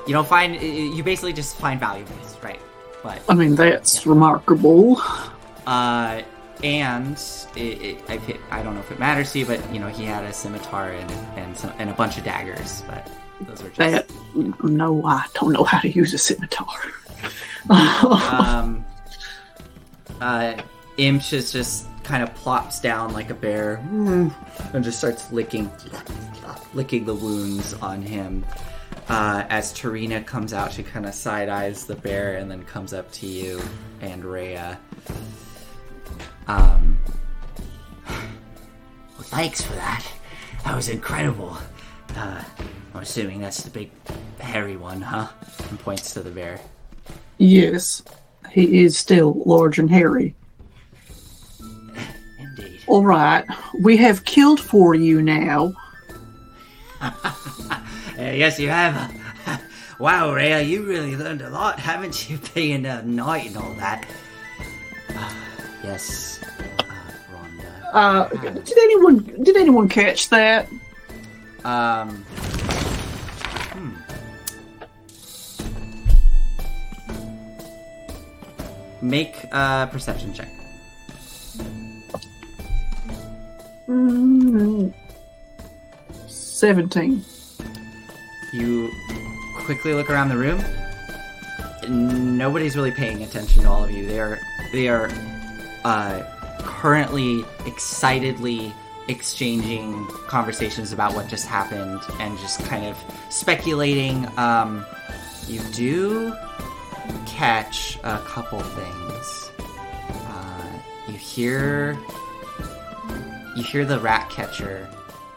[0.07, 2.61] you don't find you basically just find valuables, right?
[3.03, 5.01] But I mean, that's remarkable.
[5.67, 6.23] uh,
[6.63, 7.19] and
[7.57, 10.05] it, it, I, I don't know if it matters to you, but you know he
[10.05, 13.11] had a scimitar and and, some, and a bunch of daggers, but
[13.43, 16.67] those were just That no, I don't know how to use a scimitar.
[17.69, 18.85] um,
[20.21, 20.55] uh,
[20.99, 23.77] Imsh is just kind of plops down like a bear
[24.73, 25.71] and just starts licking,
[26.73, 28.47] licking the wounds on him.
[29.09, 32.93] Uh, as Tarina comes out, she kind of side eyes the bear and then comes
[32.93, 33.61] up to you
[34.01, 34.79] and Reya.
[36.49, 36.99] Um,
[38.09, 38.19] well,
[39.23, 40.05] thanks for that.
[40.65, 41.57] That was incredible.
[42.15, 42.43] Uh,
[42.95, 43.91] I'm assuming that's the big
[44.39, 45.29] hairy one, huh?
[45.69, 46.61] And points to the bear.
[47.39, 48.03] yes,
[48.51, 50.35] he is still large and hairy.
[52.39, 52.81] Indeed.
[52.87, 53.45] All right,
[53.81, 55.75] we have killed for you now.
[58.19, 59.13] Uh, yes, you have.
[59.99, 64.07] wow, Reya, you really learned a lot, haven't you, being a knight and all that?
[65.87, 66.85] yes, uh,
[67.33, 67.71] Rhonda.
[67.93, 68.29] Uh,
[68.61, 70.69] did anyone did anyone catch that?
[71.65, 72.25] Um.
[73.73, 73.95] Hmm.
[79.03, 80.49] Make a perception check.
[83.89, 84.93] Mm,
[86.27, 87.25] Seventeen.
[88.53, 88.91] You
[89.65, 90.63] quickly look around the room.
[91.89, 94.07] Nobody's really paying attention to all of you.
[94.07, 94.39] They are
[94.73, 95.09] they are
[95.87, 96.23] uh,
[96.65, 98.73] currently excitedly
[99.09, 102.97] exchanging conversations about what just happened and just kind of
[103.31, 104.27] speculating.
[104.37, 104.85] Um,
[105.47, 106.35] you do
[107.25, 109.51] catch a couple things.
[110.29, 110.69] Uh,
[111.07, 111.97] you hear
[113.55, 114.89] you hear the rat catcher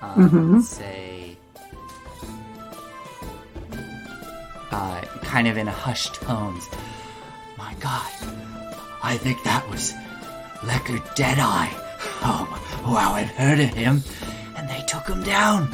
[0.01, 0.61] um, Mhm.
[0.63, 1.37] say
[4.71, 6.67] uh, kind of in hushed tones.
[7.57, 8.11] My God,
[9.03, 9.93] I think that was
[10.61, 11.69] Lecker Deadeye.
[12.21, 12.47] Oh,
[12.85, 14.03] wow, I've heard of him.
[14.55, 15.73] And they took him down.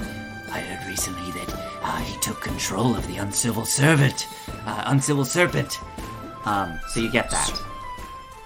[0.52, 4.28] I heard recently that uh, he took control of the uncivil servant,
[4.66, 5.80] uh, uncivil serpent.
[6.46, 7.62] Um, so you get that.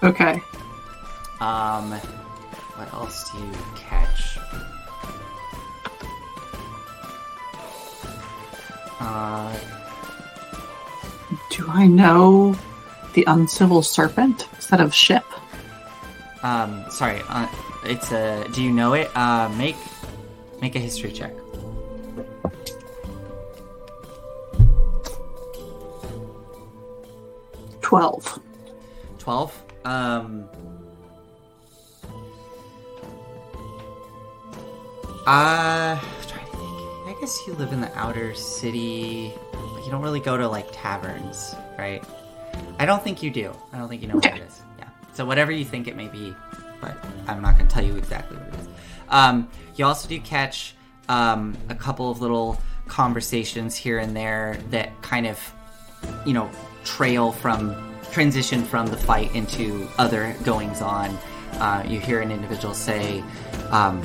[0.02, 0.42] Okay.
[1.40, 4.38] Um, what else do you catch?
[8.98, 9.56] Uh,
[11.50, 12.54] Do I know
[13.14, 14.46] the uncivil serpent?
[14.54, 15.24] instead of ship?
[16.42, 17.48] Um, sorry, uh,
[17.84, 18.46] it's a.
[18.52, 19.10] Do you know it?
[19.14, 19.76] Uh, make
[20.60, 21.32] make a history check.
[27.80, 28.40] Twelve.
[29.20, 30.48] 12 um
[35.26, 39.32] uh trying to think i guess you live in the outer city
[39.84, 42.02] you don't really go to like taverns right
[42.78, 44.62] i don't think you do i don't think you know what it is
[45.20, 46.34] So whatever you think it may be,
[46.80, 46.96] but
[47.26, 48.68] I'm not going to tell you exactly what it is.
[49.10, 50.74] Um, you also do catch
[51.10, 55.38] um, a couple of little conversations here and there that kind of,
[56.24, 56.50] you know,
[56.84, 57.76] trail from
[58.10, 61.10] transition from the fight into other goings on.
[61.56, 63.22] Uh, you hear an individual say,
[63.72, 64.00] um,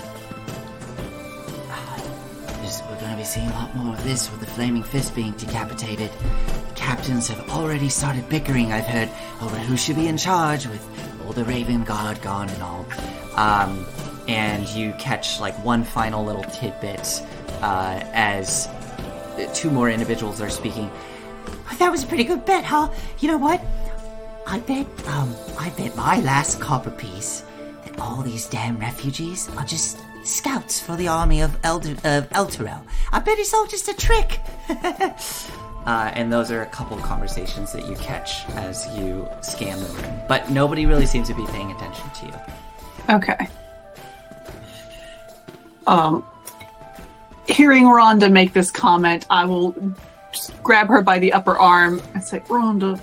[3.25, 6.11] seeing a lot more of this with the flaming fist being decapitated."
[6.75, 8.71] Captains have already started bickering.
[8.71, 9.09] I've heard
[9.41, 10.83] over who should be in charge with
[11.25, 12.85] all the Ravengard gone and all.
[13.35, 13.85] Um,
[14.27, 17.21] and you catch like one final little tidbit
[17.61, 18.69] uh, as
[19.53, 20.89] two more individuals are speaking.
[21.79, 22.89] That was a pretty good bet, huh?
[23.19, 23.61] You know what?
[24.47, 27.43] I bet, um, I bet my last copper piece
[27.83, 32.81] that all these damn refugees are just scouts for the army of Elder of Elturel.
[33.11, 34.39] I bet it's all just a trick.
[34.69, 39.89] uh, and those are a couple of conversations that you catch as you scan the
[39.89, 43.15] room, but nobody really seems to be paying attention to you.
[43.15, 43.47] Okay.
[45.87, 46.25] Um,
[47.47, 49.75] hearing Rhonda make this comment, I will
[50.31, 52.99] just grab her by the upper arm and say, Rhonda,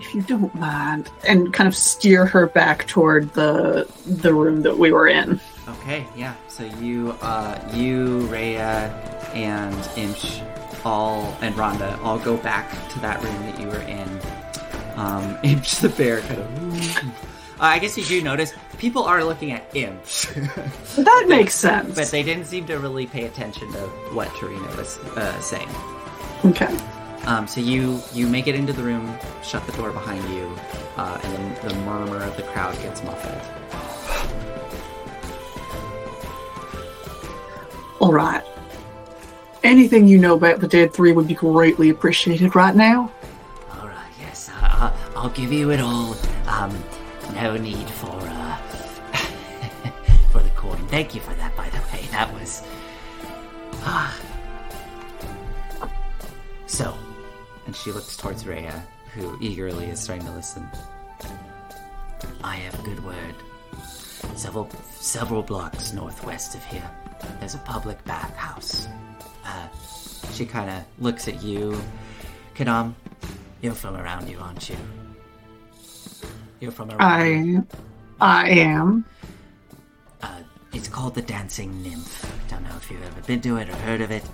[0.00, 4.78] if you don't mind, and kind of steer her back toward the the room that
[4.78, 5.40] we were in.
[5.90, 6.34] Okay, yeah.
[6.46, 8.92] So you, uh, you, Reya,
[9.34, 10.40] and Imsh,
[10.86, 14.08] all and Rhonda all go back to that room that you were in.
[14.94, 17.04] Um, Imsh the bear kind of.
[17.04, 17.10] uh,
[17.60, 20.32] I guess you do notice people are looking at Imsh,
[21.04, 21.96] That makes sense.
[21.96, 23.80] but they didn't seem to really pay attention to
[24.14, 25.68] what Tarina was uh, saying.
[26.44, 26.72] okay.
[27.26, 29.12] Um, so you you make it into the room,
[29.42, 30.56] shut the door behind you,
[30.96, 34.46] uh, and then the murmur of the crowd gets muffled.
[38.00, 38.42] All right.
[39.62, 43.12] Anything you know about the Dead Three would be greatly appreciated right now.
[43.72, 46.16] All right, yes, I, I, I'll give you it all.
[46.46, 46.82] Um,
[47.34, 48.56] no need for uh,
[50.32, 50.78] for the coin.
[50.88, 52.06] Thank you for that, by the way.
[52.10, 52.62] That was
[53.82, 54.18] ah.
[56.66, 56.96] So,
[57.66, 58.82] and she looks towards Reya,
[59.12, 60.66] who eagerly is starting to listen.
[62.42, 63.34] I have a good word.
[64.36, 66.90] Several several blocks northwest of here,
[67.38, 68.86] there's a public bathhouse.
[69.44, 69.68] Uh,
[70.32, 71.80] she kind of looks at you,
[72.54, 72.94] Quidam.
[73.62, 74.76] You're from around here, aren't you?
[76.60, 77.66] You're from around.
[78.20, 79.04] I, I am.
[80.22, 80.42] Uh,
[80.72, 82.30] it's called the Dancing Nymph.
[82.48, 84.24] Don't know if you've ever been to it or heard of it,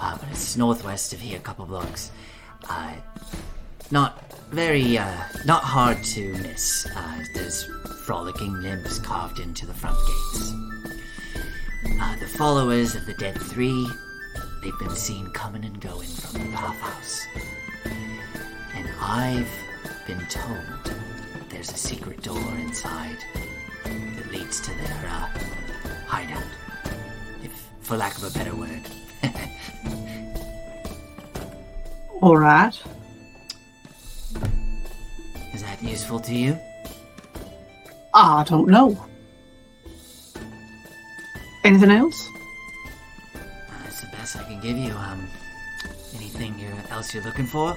[0.00, 2.10] uh, but it's northwest of here, a couple blocks.
[2.68, 2.94] Uh,
[3.90, 6.86] not very, uh, not hard to miss.
[6.94, 7.64] Uh, there's
[8.04, 10.52] frolicking nymphs carved into the front gates.
[11.98, 13.88] Uh, the followers of the Dead Three,
[14.62, 17.26] they've been seen coming and going from the bathhouse.
[18.74, 19.48] And I've
[20.06, 20.94] been told
[21.48, 23.16] there's a secret door inside
[23.84, 25.30] that leads to their uh,
[26.06, 26.44] hideout,
[27.42, 28.82] if for lack of a better word.
[32.20, 32.78] All right.
[35.54, 36.58] Is that useful to you?
[38.14, 39.02] I don't know.
[41.64, 42.28] Anything else?
[43.84, 44.92] That's the best I can give you.
[44.92, 45.28] Um,
[46.16, 46.54] anything
[46.90, 47.76] else you're looking for?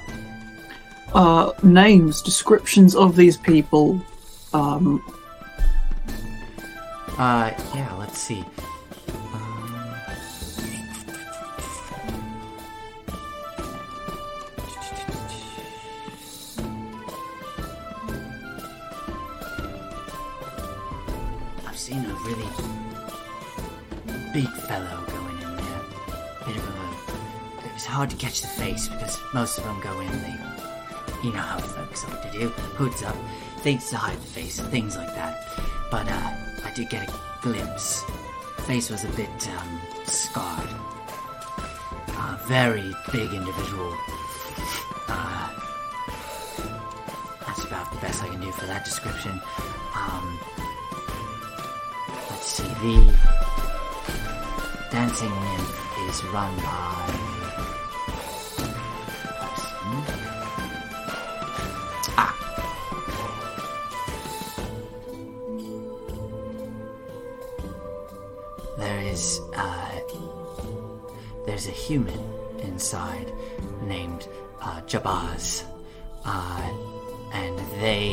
[1.14, 4.02] Uh, names, descriptions of these people.
[4.54, 5.04] Um,
[7.18, 7.94] Uh, yeah.
[8.00, 8.44] Let's see.
[9.34, 9.94] Um,
[21.66, 22.48] I've seen a really
[24.34, 25.82] big fellow going in there.
[26.46, 27.68] Bit of a.
[27.68, 30.12] It was hard to catch the face because most of them go in.
[30.22, 30.36] They,
[31.24, 32.50] you know how folks like to do.
[32.78, 33.16] Hoods up,
[33.60, 35.48] things to hide the face, things like that.
[35.92, 36.34] But uh,
[36.66, 37.14] I did get a
[37.44, 38.04] glimpse.
[38.66, 39.30] Face was a bit
[39.60, 40.70] um, scarred.
[42.18, 43.96] A very big individual.
[45.08, 45.50] Uh,
[47.46, 49.40] that's about the best I can do for that description.
[49.96, 50.40] Um,
[52.32, 52.64] let's see.
[52.64, 53.73] The
[54.94, 57.20] dancing nymph is run by.
[68.78, 70.00] There is uh,
[71.48, 72.20] there's a human
[72.60, 73.34] inside
[73.82, 74.28] named
[74.62, 75.64] uh, Jabaz,
[76.24, 76.72] uh,
[77.34, 78.12] and they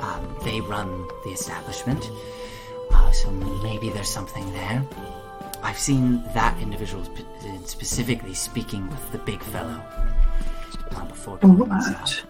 [0.00, 2.10] um, they run the establishment.
[3.06, 3.30] Uh, so
[3.62, 4.82] maybe there's something there.
[5.62, 9.80] I've seen that individual spe- specifically speaking with the big fellow
[10.96, 12.22] uh, before all right.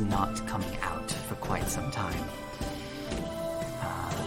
[0.00, 2.24] Not coming out for quite some time.
[3.80, 4.26] Uh,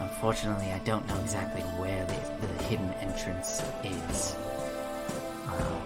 [0.00, 4.36] unfortunately, I don't know exactly where the, the hidden entrance is.
[5.46, 5.80] Uh,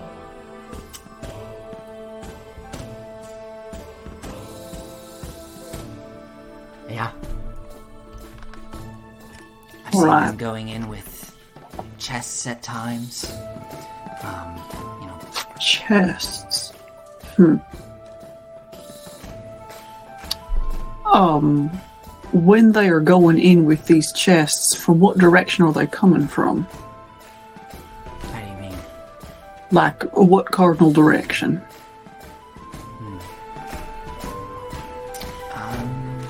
[6.90, 7.12] yeah.
[9.86, 11.36] I've seen them going in with
[11.98, 13.30] chests at times.
[15.88, 16.72] Chests.
[17.36, 17.56] Hmm.
[21.06, 21.70] Um,
[22.32, 26.66] when they are going in with these chests, from what direction are they coming from?
[28.20, 28.76] how do you mean?
[29.70, 31.62] Like, what cardinal direction?
[35.54, 36.20] Um,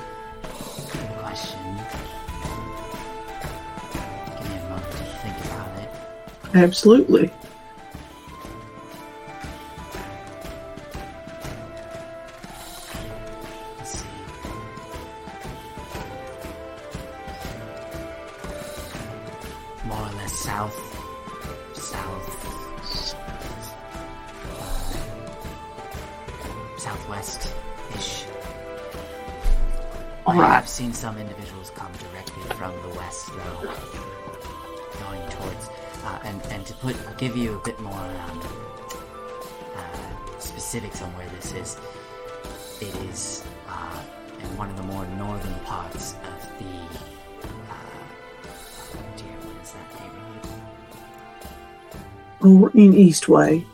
[52.79, 53.65] in Eastway.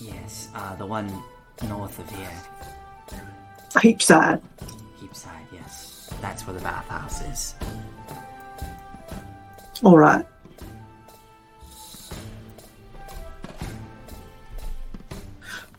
[0.00, 1.10] Yes, uh, the one
[1.68, 2.30] north of here,
[3.74, 4.40] Heapside.
[5.00, 5.46] Heapside.
[5.52, 7.54] Yes, that's where the bathhouse is.
[9.82, 10.26] Alright.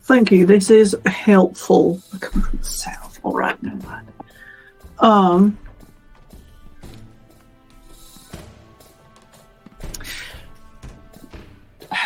[0.02, 0.46] Thank you.
[0.46, 2.00] This is helpful.
[2.20, 3.20] Coming from the south.
[3.24, 4.08] Alright, no mind.
[5.00, 5.58] Um.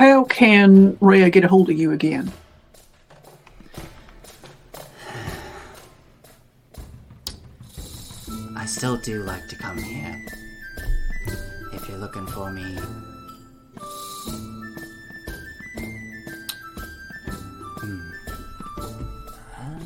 [0.03, 2.33] How can Reya get a hold of you again?
[8.57, 10.27] I still do like to come here.
[11.73, 12.65] If you're looking for me.
[17.79, 18.11] Hmm.
[19.57, 19.79] Uh.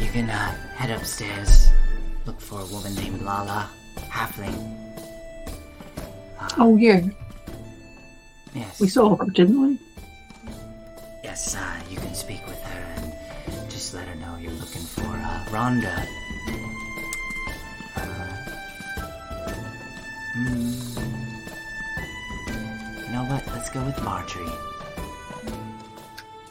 [0.00, 1.68] You can uh, head upstairs,
[2.26, 3.70] look for a woman named Lala,
[4.10, 4.58] halfling.
[6.58, 7.02] Oh, yeah.
[8.52, 8.80] Yes.
[8.80, 9.78] We saw her, didn't we?
[11.22, 15.06] Yes, uh, you can speak with her and just let her know you're looking for
[15.06, 16.04] uh, Rhonda.
[17.94, 18.32] Uh,
[20.34, 20.66] hmm.
[23.06, 23.46] You know what?
[23.54, 24.46] Let's go with Marjorie.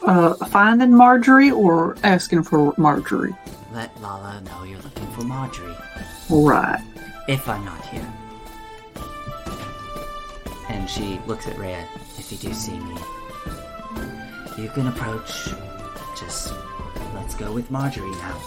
[0.03, 3.35] Uh, finding Marjorie or asking for Marjorie?
[3.73, 5.75] Let Lala know you're looking for Marjorie.
[6.29, 6.81] Alright.
[7.27, 8.13] If I'm not here.
[10.69, 11.85] And she looks at Reya.
[12.17, 12.97] If you do see me,
[14.57, 15.49] you can approach.
[16.19, 16.53] Just
[17.15, 18.41] let's go with Marjorie now.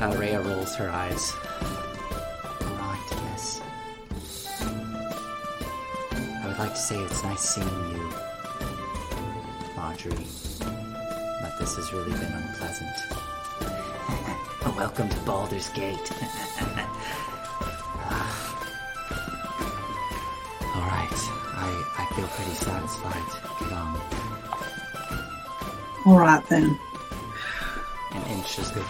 [0.00, 1.32] Uh, Reya rolls her eyes.
[2.60, 3.62] Right, yes.
[6.20, 8.12] I would like to say it's nice seeing you,
[9.76, 10.26] Marjorie,
[11.40, 13.25] but this has really been unpleasant.
[14.76, 15.96] Welcome to Baldur's Gate.
[20.76, 21.08] Alright,
[21.54, 23.22] I, I feel pretty satisfied.
[23.60, 24.00] Get on.
[26.06, 26.78] Alright then.
[28.12, 28.84] And Imsh just goes,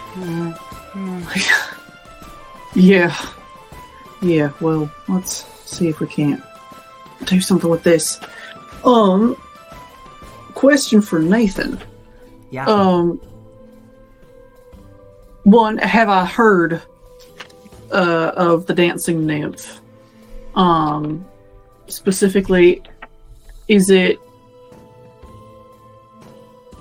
[2.75, 3.15] Yeah.
[4.21, 6.43] Yeah, well, let's see if we can't
[7.25, 8.19] do something with this.
[8.83, 9.35] Um
[10.53, 11.79] question for Nathan.
[12.51, 12.65] yeah.
[12.67, 13.21] Um
[15.47, 16.81] one, have I heard
[17.91, 19.79] uh of the dancing nymph?
[20.55, 21.25] Um
[21.87, 22.81] specifically
[23.69, 24.19] is it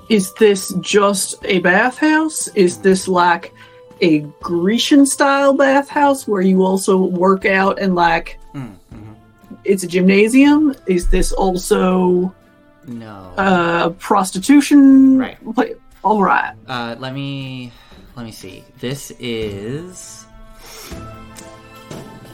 [0.09, 2.48] is this just a bathhouse?
[2.55, 3.52] Is this like
[4.01, 9.14] a Grecian style bathhouse where you also work out and like Mm, mhm.
[9.64, 10.74] it's a gymnasium?
[10.86, 12.34] Is this also
[12.86, 13.32] No.
[13.36, 15.18] uh prostitution?
[15.18, 15.38] Right.
[16.02, 16.55] All right.
[16.68, 17.72] Uh, let me
[18.16, 18.64] let me see.
[18.80, 20.26] This is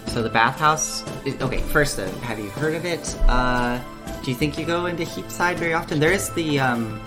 [0.06, 1.02] so the bathhouse.
[1.24, 3.16] Is, okay, first though, have you heard of it?
[3.28, 3.80] Uh,
[4.22, 5.98] do you think you go into Heapside very often?
[5.98, 7.00] There is the um,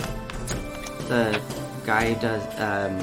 [1.07, 1.39] the
[1.85, 2.97] guy who does um,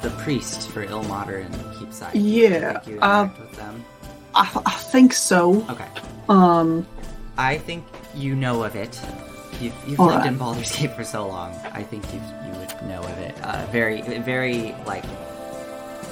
[0.00, 2.14] the priest for Ilmater in Heapside.
[2.14, 3.84] Yeah, you uh, with them?
[4.34, 5.66] I, I think so.
[5.68, 5.88] Okay.
[6.28, 6.86] Um,
[7.36, 7.84] I think
[8.14, 9.00] you know of it.
[9.60, 10.26] You've, you've lived right.
[10.26, 11.52] in Baldur's Gate for so long.
[11.72, 13.34] I think you you would know of it.
[13.42, 15.04] Uh, very very like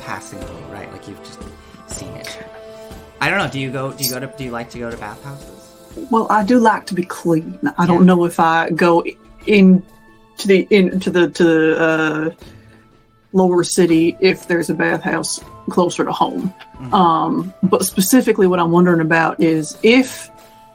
[0.02, 0.90] passingly, right?
[0.93, 1.40] Like you've just
[1.88, 2.38] seen it.
[3.20, 3.48] I don't know.
[3.48, 3.93] Do you go?
[3.93, 4.26] Do you go to?
[4.36, 5.52] Do you like to go to bathhouses?
[6.10, 7.59] well, I do like to be clean.
[7.78, 9.02] I don't know if I go
[9.47, 9.82] in
[10.38, 12.30] to the into the to the uh,
[13.32, 15.40] lower city if there's a bathhouse
[15.70, 16.52] closer to home.
[16.78, 16.93] Mhm.
[16.93, 20.30] Um, but specifically, what I'm wondering about is if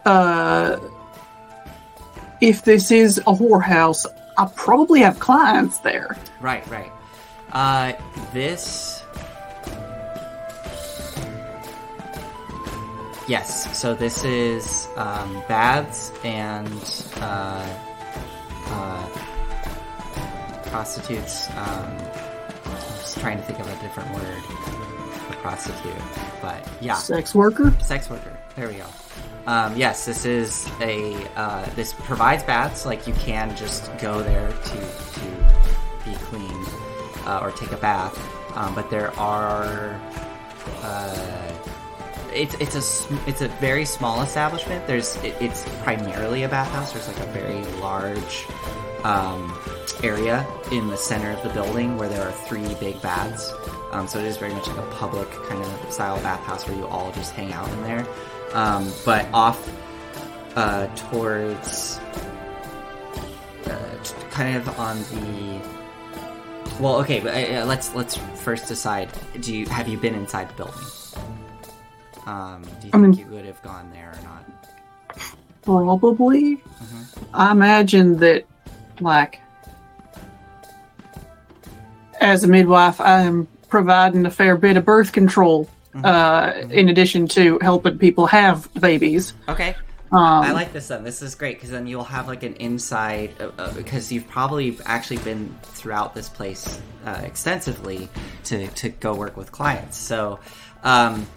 [0.06, 0.78] uh,
[2.42, 4.08] if this is a whorehouse,
[4.42, 6.18] I probably have clients there.
[6.40, 6.92] Right, right.
[7.52, 7.94] Uh,
[8.34, 9.04] this.
[13.28, 16.68] Yes, so this is um, baths and
[17.18, 17.78] uh,
[18.66, 19.08] uh,
[20.66, 21.48] prostitutes.
[21.52, 21.98] Um,
[22.66, 24.42] I'm just trying to think of a different word
[25.28, 25.94] for prostitute,
[26.42, 27.74] but yeah, Sex worker.
[27.80, 28.36] sex worker.
[28.56, 28.86] There we go.
[29.48, 32.86] Um, yes, this is a uh, this provides baths.
[32.86, 36.66] Like you can just go there to to be clean
[37.26, 38.18] uh, or take a bath,
[38.56, 40.00] um, but there are.
[40.84, 41.58] Uh,
[42.34, 44.86] it's it's a it's a very small establishment.
[44.86, 46.94] There's it, it's primarily a bathhouse.
[46.94, 48.46] There's like a very large
[49.04, 49.58] um,
[50.04, 53.52] area in the center of the building where there are three big baths.
[53.92, 56.88] Um, so it is very much like a public kind of style bathhouse where you
[56.88, 58.08] all just hang out in there.
[58.54, 59.70] Um, but off
[60.56, 62.00] uh, towards
[63.66, 63.96] uh,
[64.32, 65.62] kind of on the
[66.80, 69.10] well, okay, but uh, uh, let's let's first decide.
[69.40, 70.84] Do you have you been inside the building?
[72.26, 74.44] Um, do you I think mean- you would have gone there or not?
[75.64, 76.58] Probably.
[76.58, 77.36] Mm-hmm.
[77.36, 78.46] I imagine that,
[79.00, 79.40] like,
[82.20, 86.06] as a midwife, I am providing a fair bit of birth control, Mm-hmm.
[86.06, 89.34] uh, in addition to helping people have babies.
[89.50, 89.76] Okay,
[90.12, 91.04] Um, I like this then.
[91.04, 94.78] This is great because then you'll have like an inside uh, uh, because you've probably
[94.86, 98.10] actually been throughout this place uh, extensively
[98.46, 99.98] to, to go work with clients.
[99.98, 100.40] So,
[100.84, 101.28] um,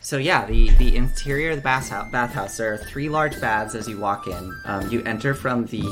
[0.00, 3.88] so yeah, the the interior of the bathhouse, bathhouse there are three large baths as
[3.88, 4.54] you walk in.
[4.64, 5.82] Um, you enter from the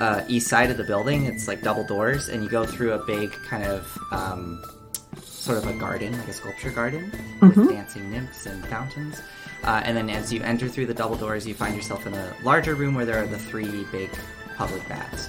[0.00, 1.24] uh, east side of the building.
[1.26, 4.62] It's like double doors, and you go through a big kind of um,
[5.46, 9.22] sort of a garden, like a sculpture garden with dancing nymphs and fountains.
[9.62, 12.34] Uh, and then as you enter through the double doors, you find yourself in a
[12.42, 14.10] larger room where there are the three big
[14.56, 15.28] public baths.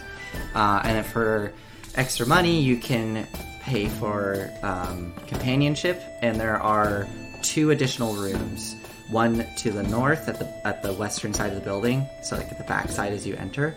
[0.56, 1.54] Uh, and then for
[1.94, 3.28] extra money, you can
[3.62, 7.08] pay for um, companionship, and there are
[7.44, 8.76] two additional rooms.
[9.10, 12.52] One to the north at the at the western side of the building, so like
[12.52, 13.76] at the back side as you enter.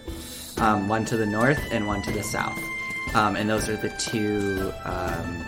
[0.56, 2.58] Um, one to the north and one to the south.
[3.14, 5.44] Um, and those are the two um,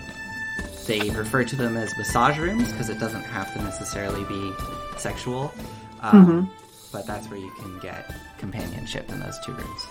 [0.87, 4.53] they refer to them as massage rooms because it doesn't have to necessarily be
[4.97, 5.53] sexual.
[6.01, 6.51] Um,
[6.93, 9.87] But that's where you can get companionship in those two rooms.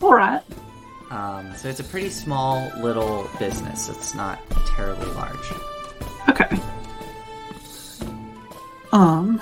[0.00, 0.42] all right.
[1.10, 3.88] Um, so it's a pretty small little business.
[3.90, 4.38] It's not
[4.74, 5.52] terribly large.
[6.28, 6.48] Okay.
[8.92, 9.40] Um.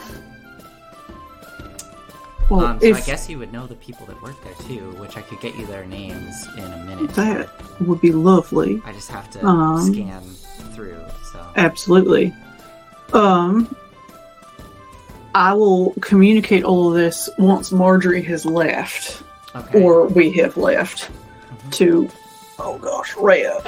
[2.52, 4.90] Well, Um, so if I guess you would know the people that work there too,
[4.98, 7.10] which I could get you their names in a minute.
[7.14, 7.48] that
[7.80, 8.82] would be lovely.
[8.84, 10.22] I just have to Um, scan
[10.74, 11.00] through.
[11.32, 12.34] So Absolutely.
[13.14, 13.74] Um,
[15.34, 19.22] I will communicate all of this once Marjorie has left,
[19.56, 19.82] okay.
[19.82, 21.08] or we have left,
[21.72, 22.06] to,
[22.58, 23.66] oh gosh, Reya.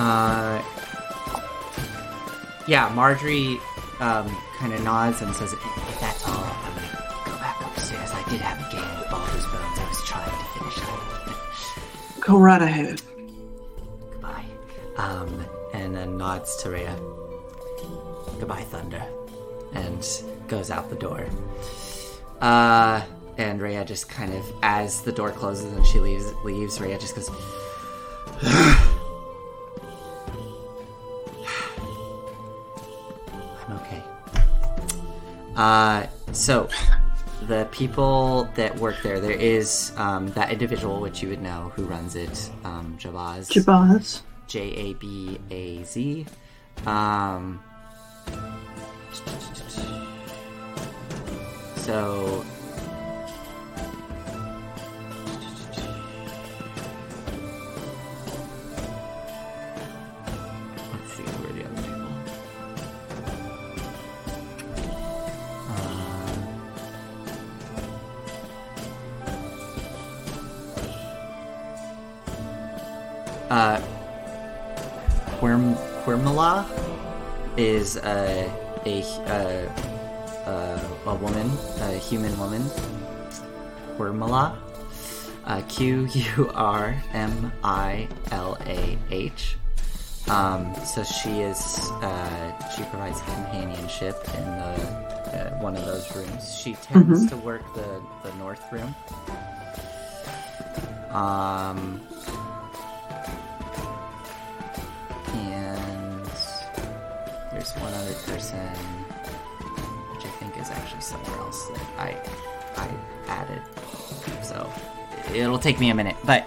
[0.00, 0.62] Uh,
[2.66, 3.60] yeah, Marjorie
[4.00, 8.10] um, kind of nods and says, If that's all, I'm gonna go back upstairs.
[8.10, 9.78] I did have a game with Baldur's Bones.
[9.78, 12.20] I was trying to finish it.
[12.22, 13.02] Go right ahead.
[14.10, 14.46] Goodbye.
[14.96, 15.44] um,
[15.74, 16.96] and then nods to Reya.
[18.38, 19.04] Goodbye, Thunder.
[19.74, 20.02] And
[20.48, 21.26] goes out the door.
[22.40, 23.02] Uh,
[23.36, 27.14] and Reya just kind of, as the door closes and she leaves, leaves Reya just
[27.14, 27.28] goes,
[35.56, 36.68] Uh, so
[37.42, 41.84] the people that work there, there is um, that individual which you would know who
[41.84, 43.50] runs it, um, Jabaz.
[43.50, 44.22] Jabaz.
[44.46, 46.26] J A B A Z.
[46.86, 47.60] Um,
[51.76, 52.44] so.
[73.50, 73.80] Uh,
[75.38, 75.74] Quirm,
[76.04, 76.64] Qurmilah
[77.56, 78.50] is a,
[78.86, 81.50] a, uh, uh, a woman,
[81.80, 82.62] a human woman.
[83.98, 84.56] Qurmilah.
[85.46, 89.56] Uh, Q U R M I L A H.
[90.28, 94.76] Um, so she is, uh, she provides companionship in the,
[95.32, 96.54] uh, one of those rooms.
[96.56, 98.94] She tends to work the, the north room.
[101.10, 102.00] Um,
[107.60, 108.66] there's one other person,
[110.14, 112.16] which I think is actually somewhere else that I
[112.76, 112.88] I
[113.28, 113.60] added.
[114.42, 114.72] So
[115.34, 116.46] it'll take me a minute, but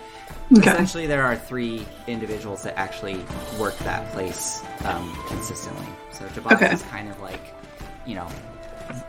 [0.51, 0.71] Okay.
[0.71, 3.23] essentially there are three individuals that actually
[3.59, 5.85] work that place um, consistently.
[6.11, 6.73] So Jabaz Okay.
[6.73, 7.41] is kind of like,
[8.05, 8.27] you know,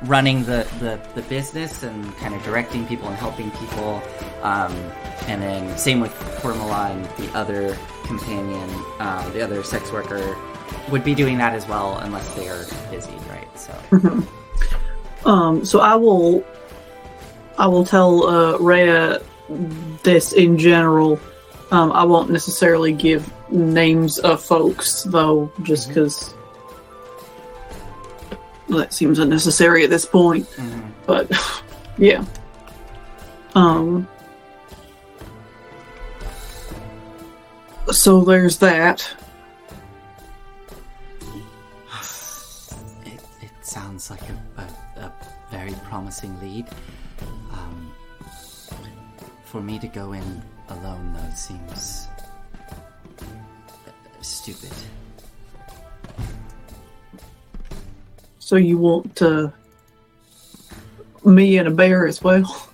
[0.02, 4.02] running the, the, the business and kind of directing people and helping people.
[4.42, 4.72] Um,
[5.26, 8.70] and then same with Qurmilah and the other companion,
[9.00, 10.36] um, the other sex worker
[10.90, 13.48] would be doing that as well unless they are busy, right?
[13.58, 14.22] So
[15.24, 16.44] Um, so I will,
[17.56, 19.22] I will tell uh, Reya
[20.02, 21.18] this in general.
[21.70, 26.34] Um, I won't necessarily give names of folks though, just because
[28.68, 30.46] that seems unnecessary at this point.
[31.06, 31.32] But
[31.98, 32.24] yeah,
[33.54, 34.06] um,
[37.90, 39.08] so there's that.
[43.64, 45.12] Sounds like a, a, a
[45.50, 46.66] very promising lead.
[47.52, 47.92] Um,
[49.44, 52.08] for me to go in alone, though, seems
[53.20, 53.24] uh,
[54.20, 54.72] stupid.
[58.40, 59.50] So you want uh,
[61.24, 62.68] me and a bear as well?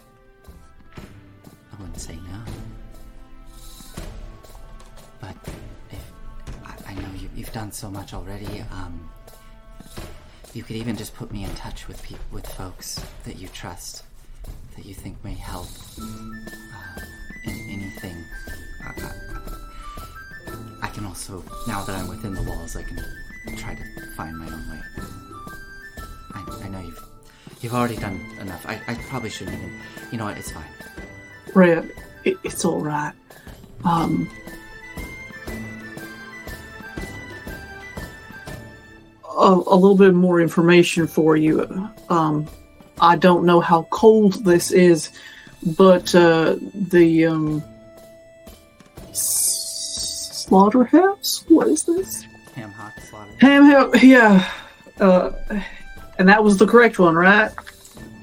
[0.97, 2.41] I wouldn't say no.
[5.21, 5.37] But
[5.91, 6.13] if
[6.65, 9.10] I, I know you, you've done so much already, um,
[10.55, 14.05] you could even just put me in touch with peop with folks that you trust,
[14.77, 15.69] that you think may help
[16.01, 17.01] uh,
[17.45, 18.17] in anything.
[18.83, 19.13] I,
[20.83, 22.99] I, can also, now that I'm within the walls, I can
[23.57, 23.83] try to
[24.17, 24.81] find my own way.
[26.35, 27.05] I, I know you've
[27.61, 28.67] you've already done enough.
[28.67, 29.73] I, I probably shouldn't even.
[30.11, 30.39] You know what?
[30.39, 30.65] It's fine.
[31.55, 31.93] Red,
[32.25, 33.13] it, it's all right.
[33.85, 34.29] Um,
[39.37, 41.89] a, a little bit more information for you.
[42.09, 42.47] Um,
[43.01, 45.11] I don't know how cold this is,
[45.77, 47.63] but uh, the um,
[49.09, 51.45] s- slaughterhouse.
[51.49, 52.25] What is this?
[52.55, 53.33] Ham hock slaughter.
[53.41, 54.03] Ham house.
[54.03, 54.51] Yeah,
[55.01, 55.31] uh,
[56.19, 57.51] and that was the correct one, right?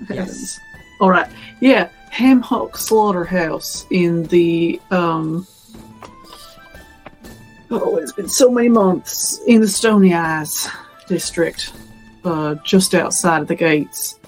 [0.10, 0.60] Yes.
[1.00, 1.30] All right.
[1.60, 5.48] Yeah, Ham Hock Slaughterhouse in the um.
[7.70, 10.70] Oh, it's been so many months in the Stonyeyes
[11.08, 11.74] district,
[12.24, 14.20] uh, just outside of the gates.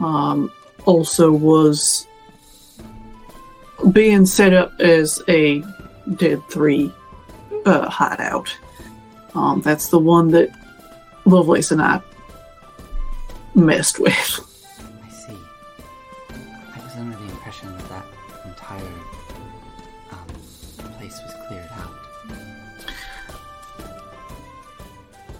[0.00, 0.50] Um,
[0.84, 2.06] also was
[3.92, 5.62] being set up as a
[6.16, 6.92] Dead Three
[7.64, 8.54] uh, hideout.
[9.34, 10.50] Um, that's the one that
[11.24, 12.00] Lovelace and I
[13.54, 14.51] messed with.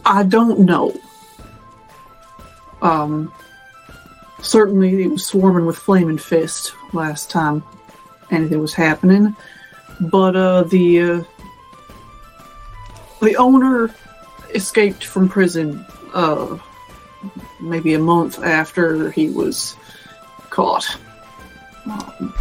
[0.05, 0.99] I don't know.
[2.81, 3.33] Um,
[4.41, 7.63] certainly it was swarming with flaming fist last time
[8.31, 9.37] anything was happening,
[10.01, 11.23] but uh, the uh,
[13.21, 13.95] the owner
[14.55, 16.59] escaped from prison uh,
[17.61, 19.77] maybe a month after he was
[20.51, 20.97] caught.
[21.87, 22.35] Um,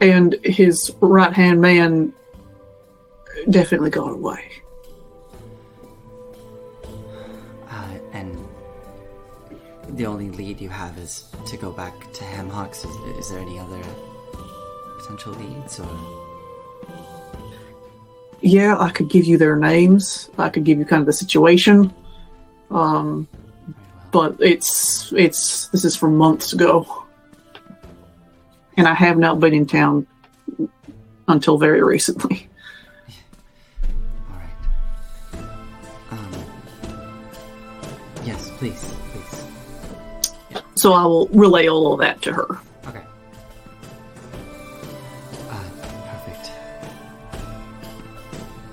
[0.00, 2.12] and his right hand man
[3.50, 4.50] definitely gone away.
[7.68, 8.36] Uh, and
[9.90, 12.84] the only lead you have is to go back to Hamhocks.
[12.84, 13.82] Is, is there any other
[14.98, 15.88] potential leads, or
[18.40, 20.30] Yeah, I could give you their names.
[20.38, 21.92] I could give you kind of the situation.
[22.70, 23.28] Um,
[24.10, 27.04] but it's it's this is from months ago,
[28.76, 30.06] and I have not been in town
[31.28, 32.48] until very recently.
[38.58, 39.44] Please, please.
[40.50, 40.60] Yeah.
[40.76, 42.58] So I will relay all of that to her.
[42.88, 43.02] Okay.
[45.50, 45.64] Uh,
[46.08, 46.52] perfect.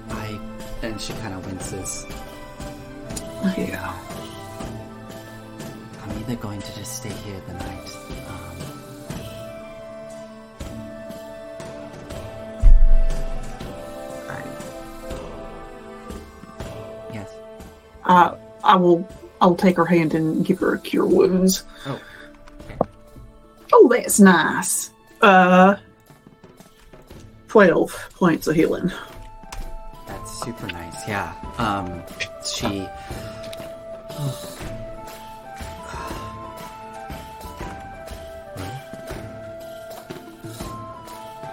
[0.10, 0.40] I
[0.84, 2.06] and she kind of winces.
[3.58, 3.94] Yeah.
[6.02, 7.90] I'm either going to just stay here the night.
[8.30, 8.58] Um,
[14.30, 14.44] I,
[17.14, 17.30] yes.
[18.06, 19.06] Uh, I will
[19.44, 21.66] I'll take her hand and give her a cure wounds.
[21.86, 22.00] Oh.
[23.74, 24.90] Oh, that's nice.
[25.22, 25.76] Uh,
[27.50, 28.90] twelve points of healing.
[30.08, 31.06] That's super nice.
[31.10, 31.34] Yeah.
[31.58, 32.02] Um,
[32.46, 32.88] she.
[34.16, 34.32] Well,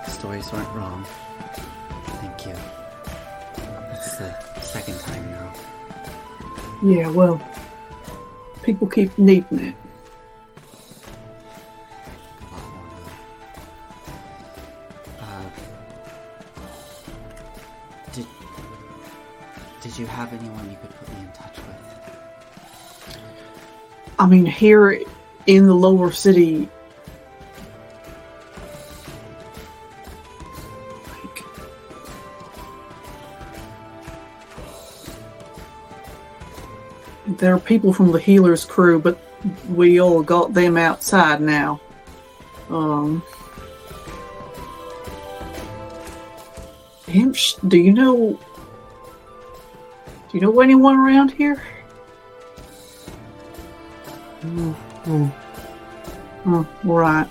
[0.08, 1.04] stories went wrong.
[2.20, 2.54] Thank you.
[3.56, 5.52] That's the second time now.
[6.84, 7.40] Yeah, well,
[8.62, 9.74] people keep needing it.
[12.40, 13.00] A lot more
[15.18, 15.24] though.
[15.24, 15.50] Uh,
[18.12, 18.26] did
[19.82, 21.76] did you have anyone you could put me in touch with?
[24.18, 25.02] I mean, here
[25.46, 26.68] in the lower city,
[37.40, 39.18] there are people from the healers crew, but
[39.70, 41.80] we all got them outside now.
[42.68, 43.22] Um,
[47.06, 48.38] do you know?
[50.30, 51.60] Do you know anyone around here?
[54.42, 54.74] Mm,
[56.44, 56.66] mm.
[56.84, 57.26] Right.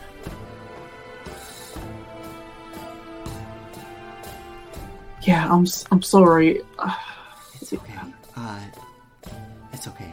[5.21, 6.61] Yeah, I'm I'm sorry.
[6.79, 6.95] Uh,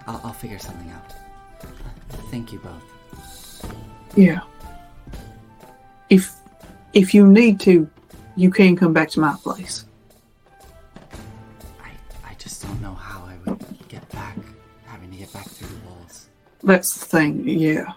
[0.06, 1.12] I'll, I'll figure something out.
[2.30, 3.72] Thank you both.
[4.16, 4.40] yeah.
[6.10, 6.32] If
[6.92, 7.88] if you need to,
[8.36, 9.84] you can come back to my place.
[11.80, 11.90] I
[12.24, 13.58] I just don't know how I would
[13.88, 14.36] get back,
[14.86, 16.28] having to get back through the walls.
[16.62, 17.48] That's the thing.
[17.48, 17.92] Yeah.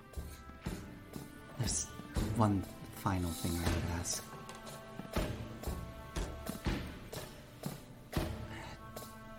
[1.60, 1.86] There's
[2.36, 2.64] one
[2.96, 4.24] final thing I would ask.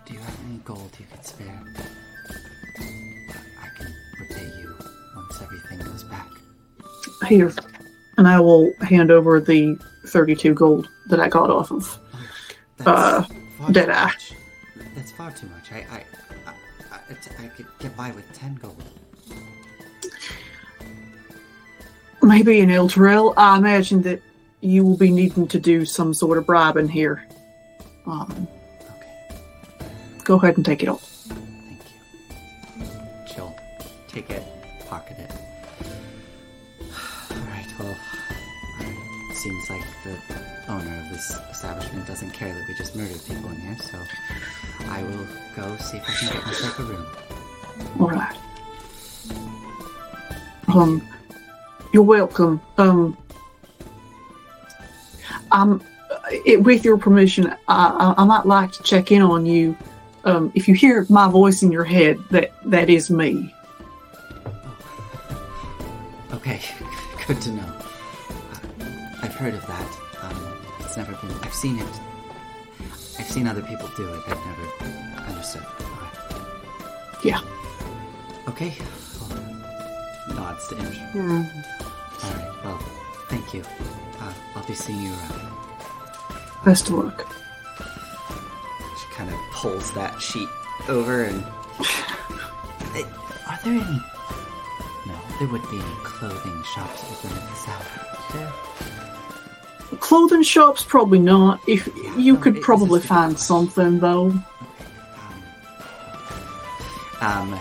[0.05, 1.63] Do you have any gold you could spare?
[7.27, 7.51] Here,
[8.17, 11.97] and I will hand over the thirty-two gold that I got off of.
[12.77, 13.23] That's Uh,
[13.57, 14.05] far did too I?
[14.05, 14.33] much.
[14.95, 15.71] That's far too much.
[15.71, 16.03] I I,
[16.47, 16.53] I,
[16.91, 18.81] I, I could get by with ten gold.
[22.23, 24.21] Maybe in Elturel, I imagine that
[24.61, 27.25] you will be needing to do some sort of bribing here.
[28.05, 28.47] Um,
[28.97, 29.35] Okay,
[30.23, 31.01] go ahead and take it off.
[31.27, 31.79] thank
[32.79, 32.85] you.
[33.33, 33.55] She'll
[34.07, 34.43] take it,
[39.41, 40.15] seems like the
[40.67, 43.97] owner of this establishment doesn't care that we just murdered people in here, so
[44.81, 47.05] I will go see if I can get myself a room.
[47.99, 48.37] All right.
[50.67, 51.07] Um,
[51.91, 52.61] you're welcome.
[52.77, 53.17] Um,
[55.51, 55.81] I'm,
[56.45, 59.75] it, with your permission, I, I, I might like to check in on you.
[60.23, 63.55] Um, if you hear my voice in your head, that that is me.
[66.31, 66.61] Okay,
[67.27, 67.80] good to know.
[69.21, 69.97] I've heard of that.
[70.21, 71.31] Um, it's never been.
[71.43, 71.99] I've seen it.
[73.19, 74.21] I've seen other people do it.
[74.27, 75.65] I've never understood.
[77.15, 77.29] Okay.
[77.29, 77.41] Yeah.
[78.47, 78.73] Okay.
[79.19, 81.15] Well, nods to Imsh.
[81.15, 81.21] All
[82.33, 82.63] right.
[82.63, 82.77] Well,
[83.29, 83.63] thank you.
[84.19, 85.51] Uh, I'll be seeing you around.
[86.65, 87.27] Best of luck.
[88.99, 90.49] She kind of pulls that sheet
[90.89, 91.43] over and.
[92.93, 93.03] Hey,
[93.47, 94.01] Are there any?
[95.07, 98.33] No, there wouldn't be any clothing shops open at the south.
[98.33, 98.53] There.
[99.99, 101.61] Clothing shops, probably not.
[101.67, 101.87] If
[102.17, 104.33] you could probably find something though.
[107.21, 107.59] Um,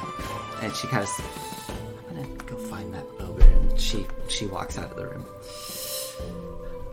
[0.63, 1.71] and she kind of,
[2.09, 5.27] I'm gonna go find that ogre, and she she walks out of the room.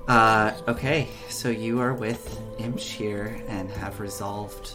[0.07, 4.73] Uh, okay, so you are with Imsh here and have resolved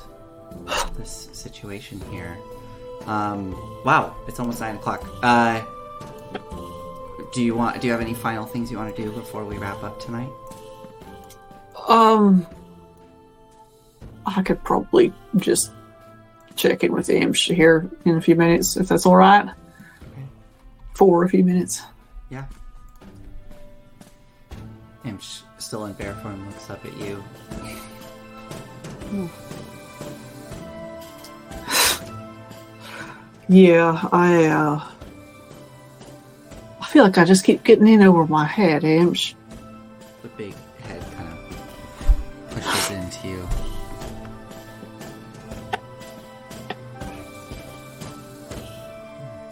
[0.96, 2.36] this situation here.
[3.06, 3.52] Um,
[3.84, 5.04] wow, it's almost nine o'clock.
[5.22, 5.62] Uh,
[7.32, 7.80] do you want?
[7.80, 10.30] Do you have any final things you want to do before we wrap up tonight?
[11.88, 12.46] Um,
[14.26, 15.72] I could probably just
[16.54, 19.44] check in with Imsh here in a few minutes, if that's all right.
[19.44, 20.22] Okay.
[20.94, 21.82] For a few minutes.
[22.30, 22.44] Yeah.
[25.04, 27.24] Imsh, still in bear form, looks up at you.
[33.48, 34.91] Yeah, I uh,
[36.92, 39.34] feel like I just keep getting in over my head, Imsh.
[40.20, 43.48] The big head kind of pushes into you.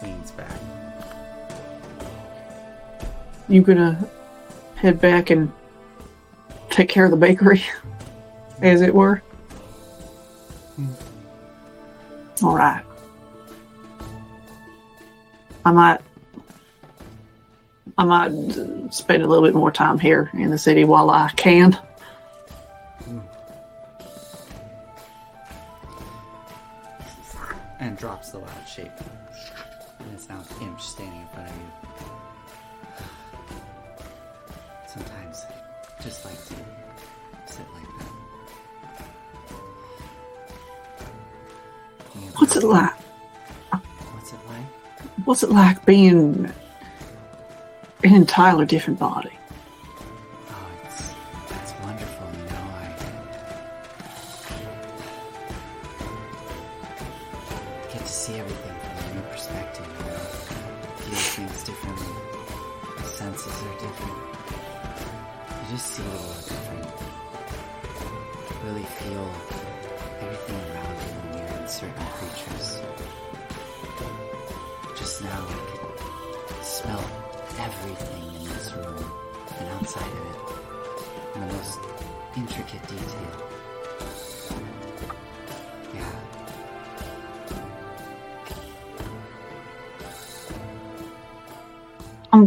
[0.03, 0.51] Leans back.
[3.49, 4.07] You gonna
[4.75, 5.51] head back and
[6.69, 7.63] take care of the bakery,
[8.61, 9.15] as it were?
[10.75, 12.45] Hmm.
[12.45, 12.83] All right.
[15.65, 16.01] I might.
[18.01, 21.77] I might spend a little bit more time here in the city while I can.
[27.79, 28.91] and drops the wild shape.
[29.99, 31.61] And it's now him standing in front of you.
[34.87, 36.55] Sometimes I just like to
[37.45, 38.11] sit like that.
[42.39, 42.93] What's it like?
[43.71, 44.65] What's it like?
[45.25, 46.51] What's it like being
[48.03, 49.31] entirely different body?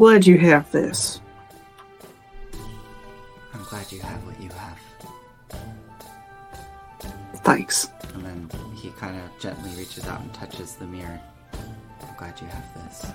[0.04, 1.18] Glad you have this.
[3.54, 4.78] I'm glad you have what you have.
[7.36, 7.88] Thanks.
[8.12, 11.18] And then he kind of gently reaches out and touches the mirror.
[11.54, 13.06] I'm glad you have this.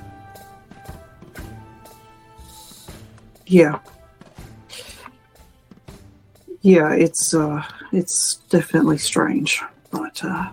[3.45, 3.77] Yeah.
[6.61, 9.61] Yeah, it's uh it's definitely strange.
[9.91, 10.49] But uh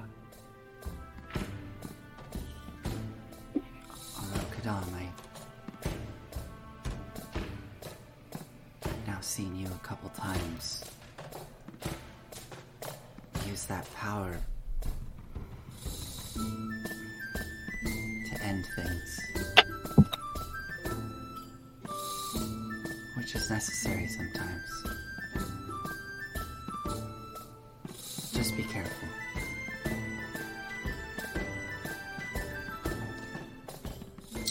[28.46, 29.08] Just be careful.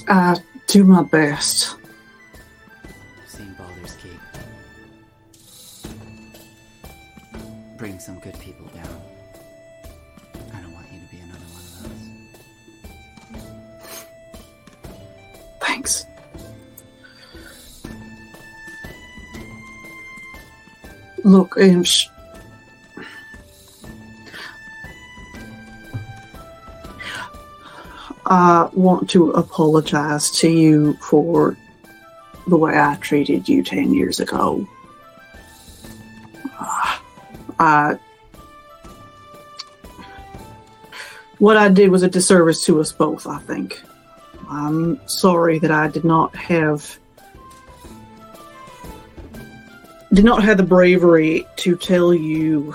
[0.10, 0.36] I
[0.68, 1.78] do my best.
[3.26, 4.12] Seen Baldur's Gate
[7.78, 9.02] bring some good people down.
[10.54, 11.84] I don't want you to be another one of
[13.32, 13.56] those.
[15.62, 16.06] Thanks.
[21.24, 22.08] Look, um, sh-
[28.76, 31.58] want to apologize to you for
[32.48, 34.68] the way I treated you 10 years ago.
[36.60, 36.98] Uh,
[37.60, 38.00] I.
[41.40, 43.82] What I did was a disservice to us both, I think.
[44.50, 46.98] I'm sorry that I did not have
[50.14, 52.74] did not have the bravery to tell you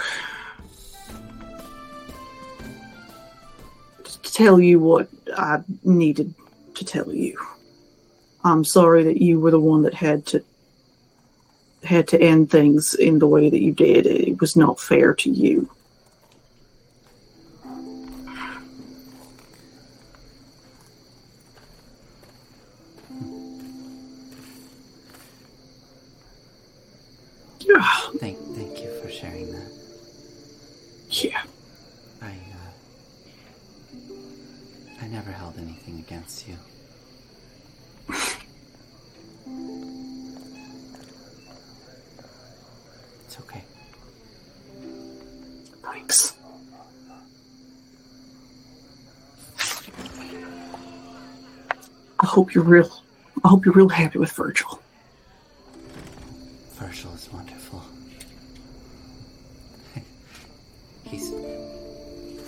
[4.04, 6.34] to tell you what I needed
[6.74, 7.38] to tell you.
[8.44, 10.42] I'm sorry that you were the one that had to
[11.82, 14.06] had to end things in the way that you did.
[14.06, 15.70] It was not fair to you.
[52.40, 52.90] Hope you're real.
[53.44, 54.80] I hope you're real happy with Virgil.
[56.72, 57.82] Virgil is wonderful.
[61.04, 61.30] He's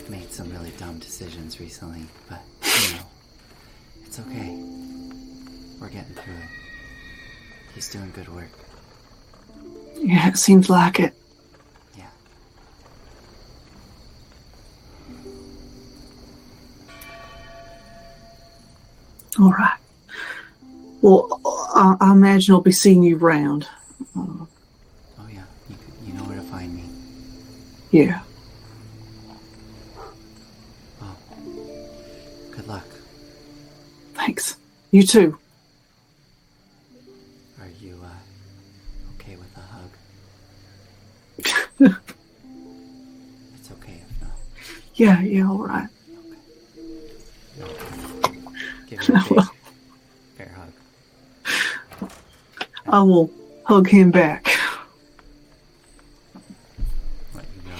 [0.08, 3.02] made some really dumb decisions recently, but you know,
[4.06, 4.64] it's okay.
[5.78, 6.48] We're getting through it.
[7.74, 8.48] He's doing good work.
[9.96, 11.14] Yeah, it seems like it.
[21.82, 23.64] I, I imagine I'll be seeing you round.
[24.16, 24.46] Uh,
[25.18, 25.42] Oh yeah.
[25.68, 25.76] You
[26.06, 26.84] you know where to find me.
[27.90, 28.20] yeah.
[31.00, 31.16] Well,
[32.52, 32.86] good luck.
[34.14, 34.56] Thanks.
[34.92, 35.38] You too.
[52.92, 53.30] I will
[53.64, 54.44] hug him back.
[57.34, 57.70] Let you go.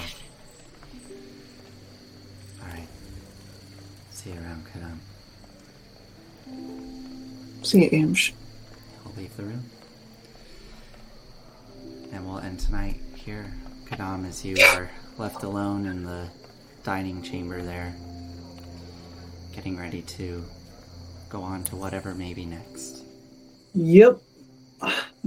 [2.63, 2.87] Alright.
[4.09, 4.97] See you around, Quidam.
[7.63, 8.31] See you, Imsh.
[9.03, 9.63] He'll leave the room.
[12.11, 13.53] And we'll end tonight here,
[13.85, 16.27] Quidam, as you are left alone in the
[16.83, 17.93] dining chamber there,
[19.53, 20.43] getting ready to
[21.29, 23.03] go on to whatever may be next.
[23.75, 24.19] Yep.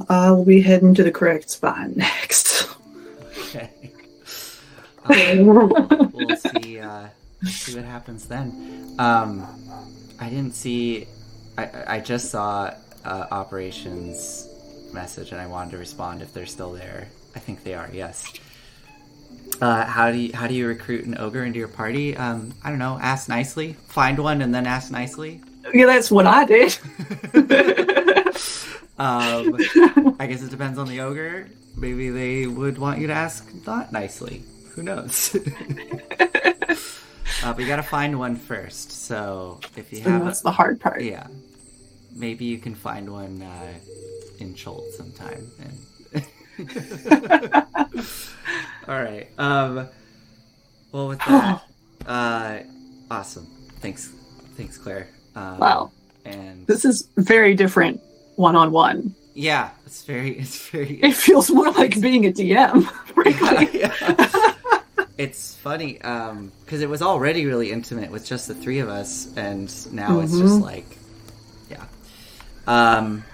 [0.09, 2.69] I'll be heading to the correct spot next.
[3.39, 3.71] Okay.
[5.05, 5.47] Um,
[6.15, 6.81] we'll see.
[6.81, 7.09] Uh,
[7.45, 8.95] see what happens then.
[8.99, 9.47] Um,
[10.21, 11.07] I didn't see.
[11.57, 12.75] I I just saw
[13.05, 14.49] uh, operations
[14.93, 17.09] message, and I wanted to respond if they're still there.
[17.35, 17.89] I think they are.
[17.93, 18.33] Yes.
[19.61, 22.17] Uh, how do you how do you recruit an ogre into your party?
[22.17, 22.99] Um, I don't know.
[23.01, 23.75] Ask nicely.
[23.89, 25.41] Find one and then ask nicely.
[25.73, 26.79] yeah, that's what I did.
[28.99, 29.57] Um,
[30.19, 31.49] I guess it depends on the ogre.
[31.77, 34.43] Maybe they would want you to ask not nicely.
[34.71, 35.35] Who knows?
[36.21, 38.93] uh, but you gotta find one first.
[38.93, 41.03] So if you and have, that's a, the hard part.
[41.03, 41.27] yeah,
[42.15, 43.75] maybe you can find one uh,
[44.39, 45.51] in Cholt sometime.
[46.15, 46.25] And
[48.89, 49.29] all right.
[49.39, 49.89] Um,
[50.93, 51.63] well, with that,
[52.07, 52.61] uh,
[53.11, 53.47] awesome.
[53.81, 54.11] Thanks,
[54.57, 55.09] thanks, Claire.
[55.35, 55.93] Um, Wow.
[56.25, 58.01] And This is very different
[58.37, 59.15] one on one.
[59.35, 60.99] yeah, it's very, it's very.
[61.03, 62.83] It feels more like being a DM,
[63.15, 63.81] frankly.
[63.81, 64.53] Yeah.
[65.19, 69.33] it's funny um because it was already really intimate with just the three of us
[69.37, 70.63] and now it's just Mhm.
[70.63, 70.99] like
[71.71, 71.85] yeah
[72.67, 73.25] um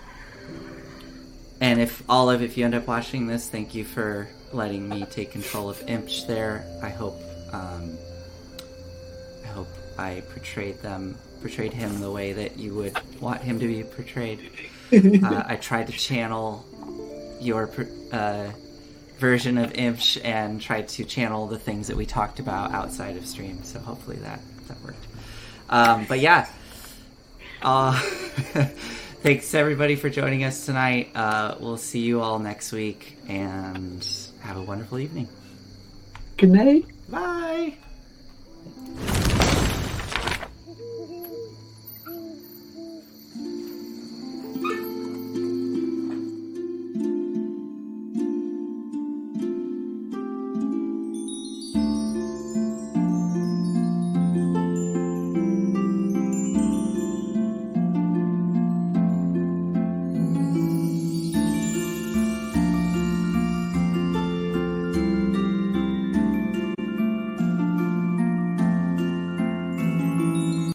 [1.61, 5.33] and if olive if you end up watching this thank you for letting me take
[5.33, 7.19] control of Imsh there i hope
[7.53, 7.99] um
[9.45, 9.69] i hope
[9.99, 14.39] i portrayed them portrayed him the way that you would want him to be portrayed
[15.25, 16.65] uh, I tried to channel
[17.41, 17.71] your
[18.13, 18.51] uh,
[19.19, 23.27] version of Imsh and tried to channel the things that we talked about outside of
[23.27, 23.63] stream.
[23.63, 25.07] So hopefully that that worked.
[25.71, 26.49] Um, but yeah,
[27.63, 27.99] uh,
[29.23, 31.11] thanks everybody for joining us tonight.
[31.15, 34.07] Uh, we'll see you all next week and
[34.41, 35.29] have a wonderful evening.
[36.37, 36.85] Good night.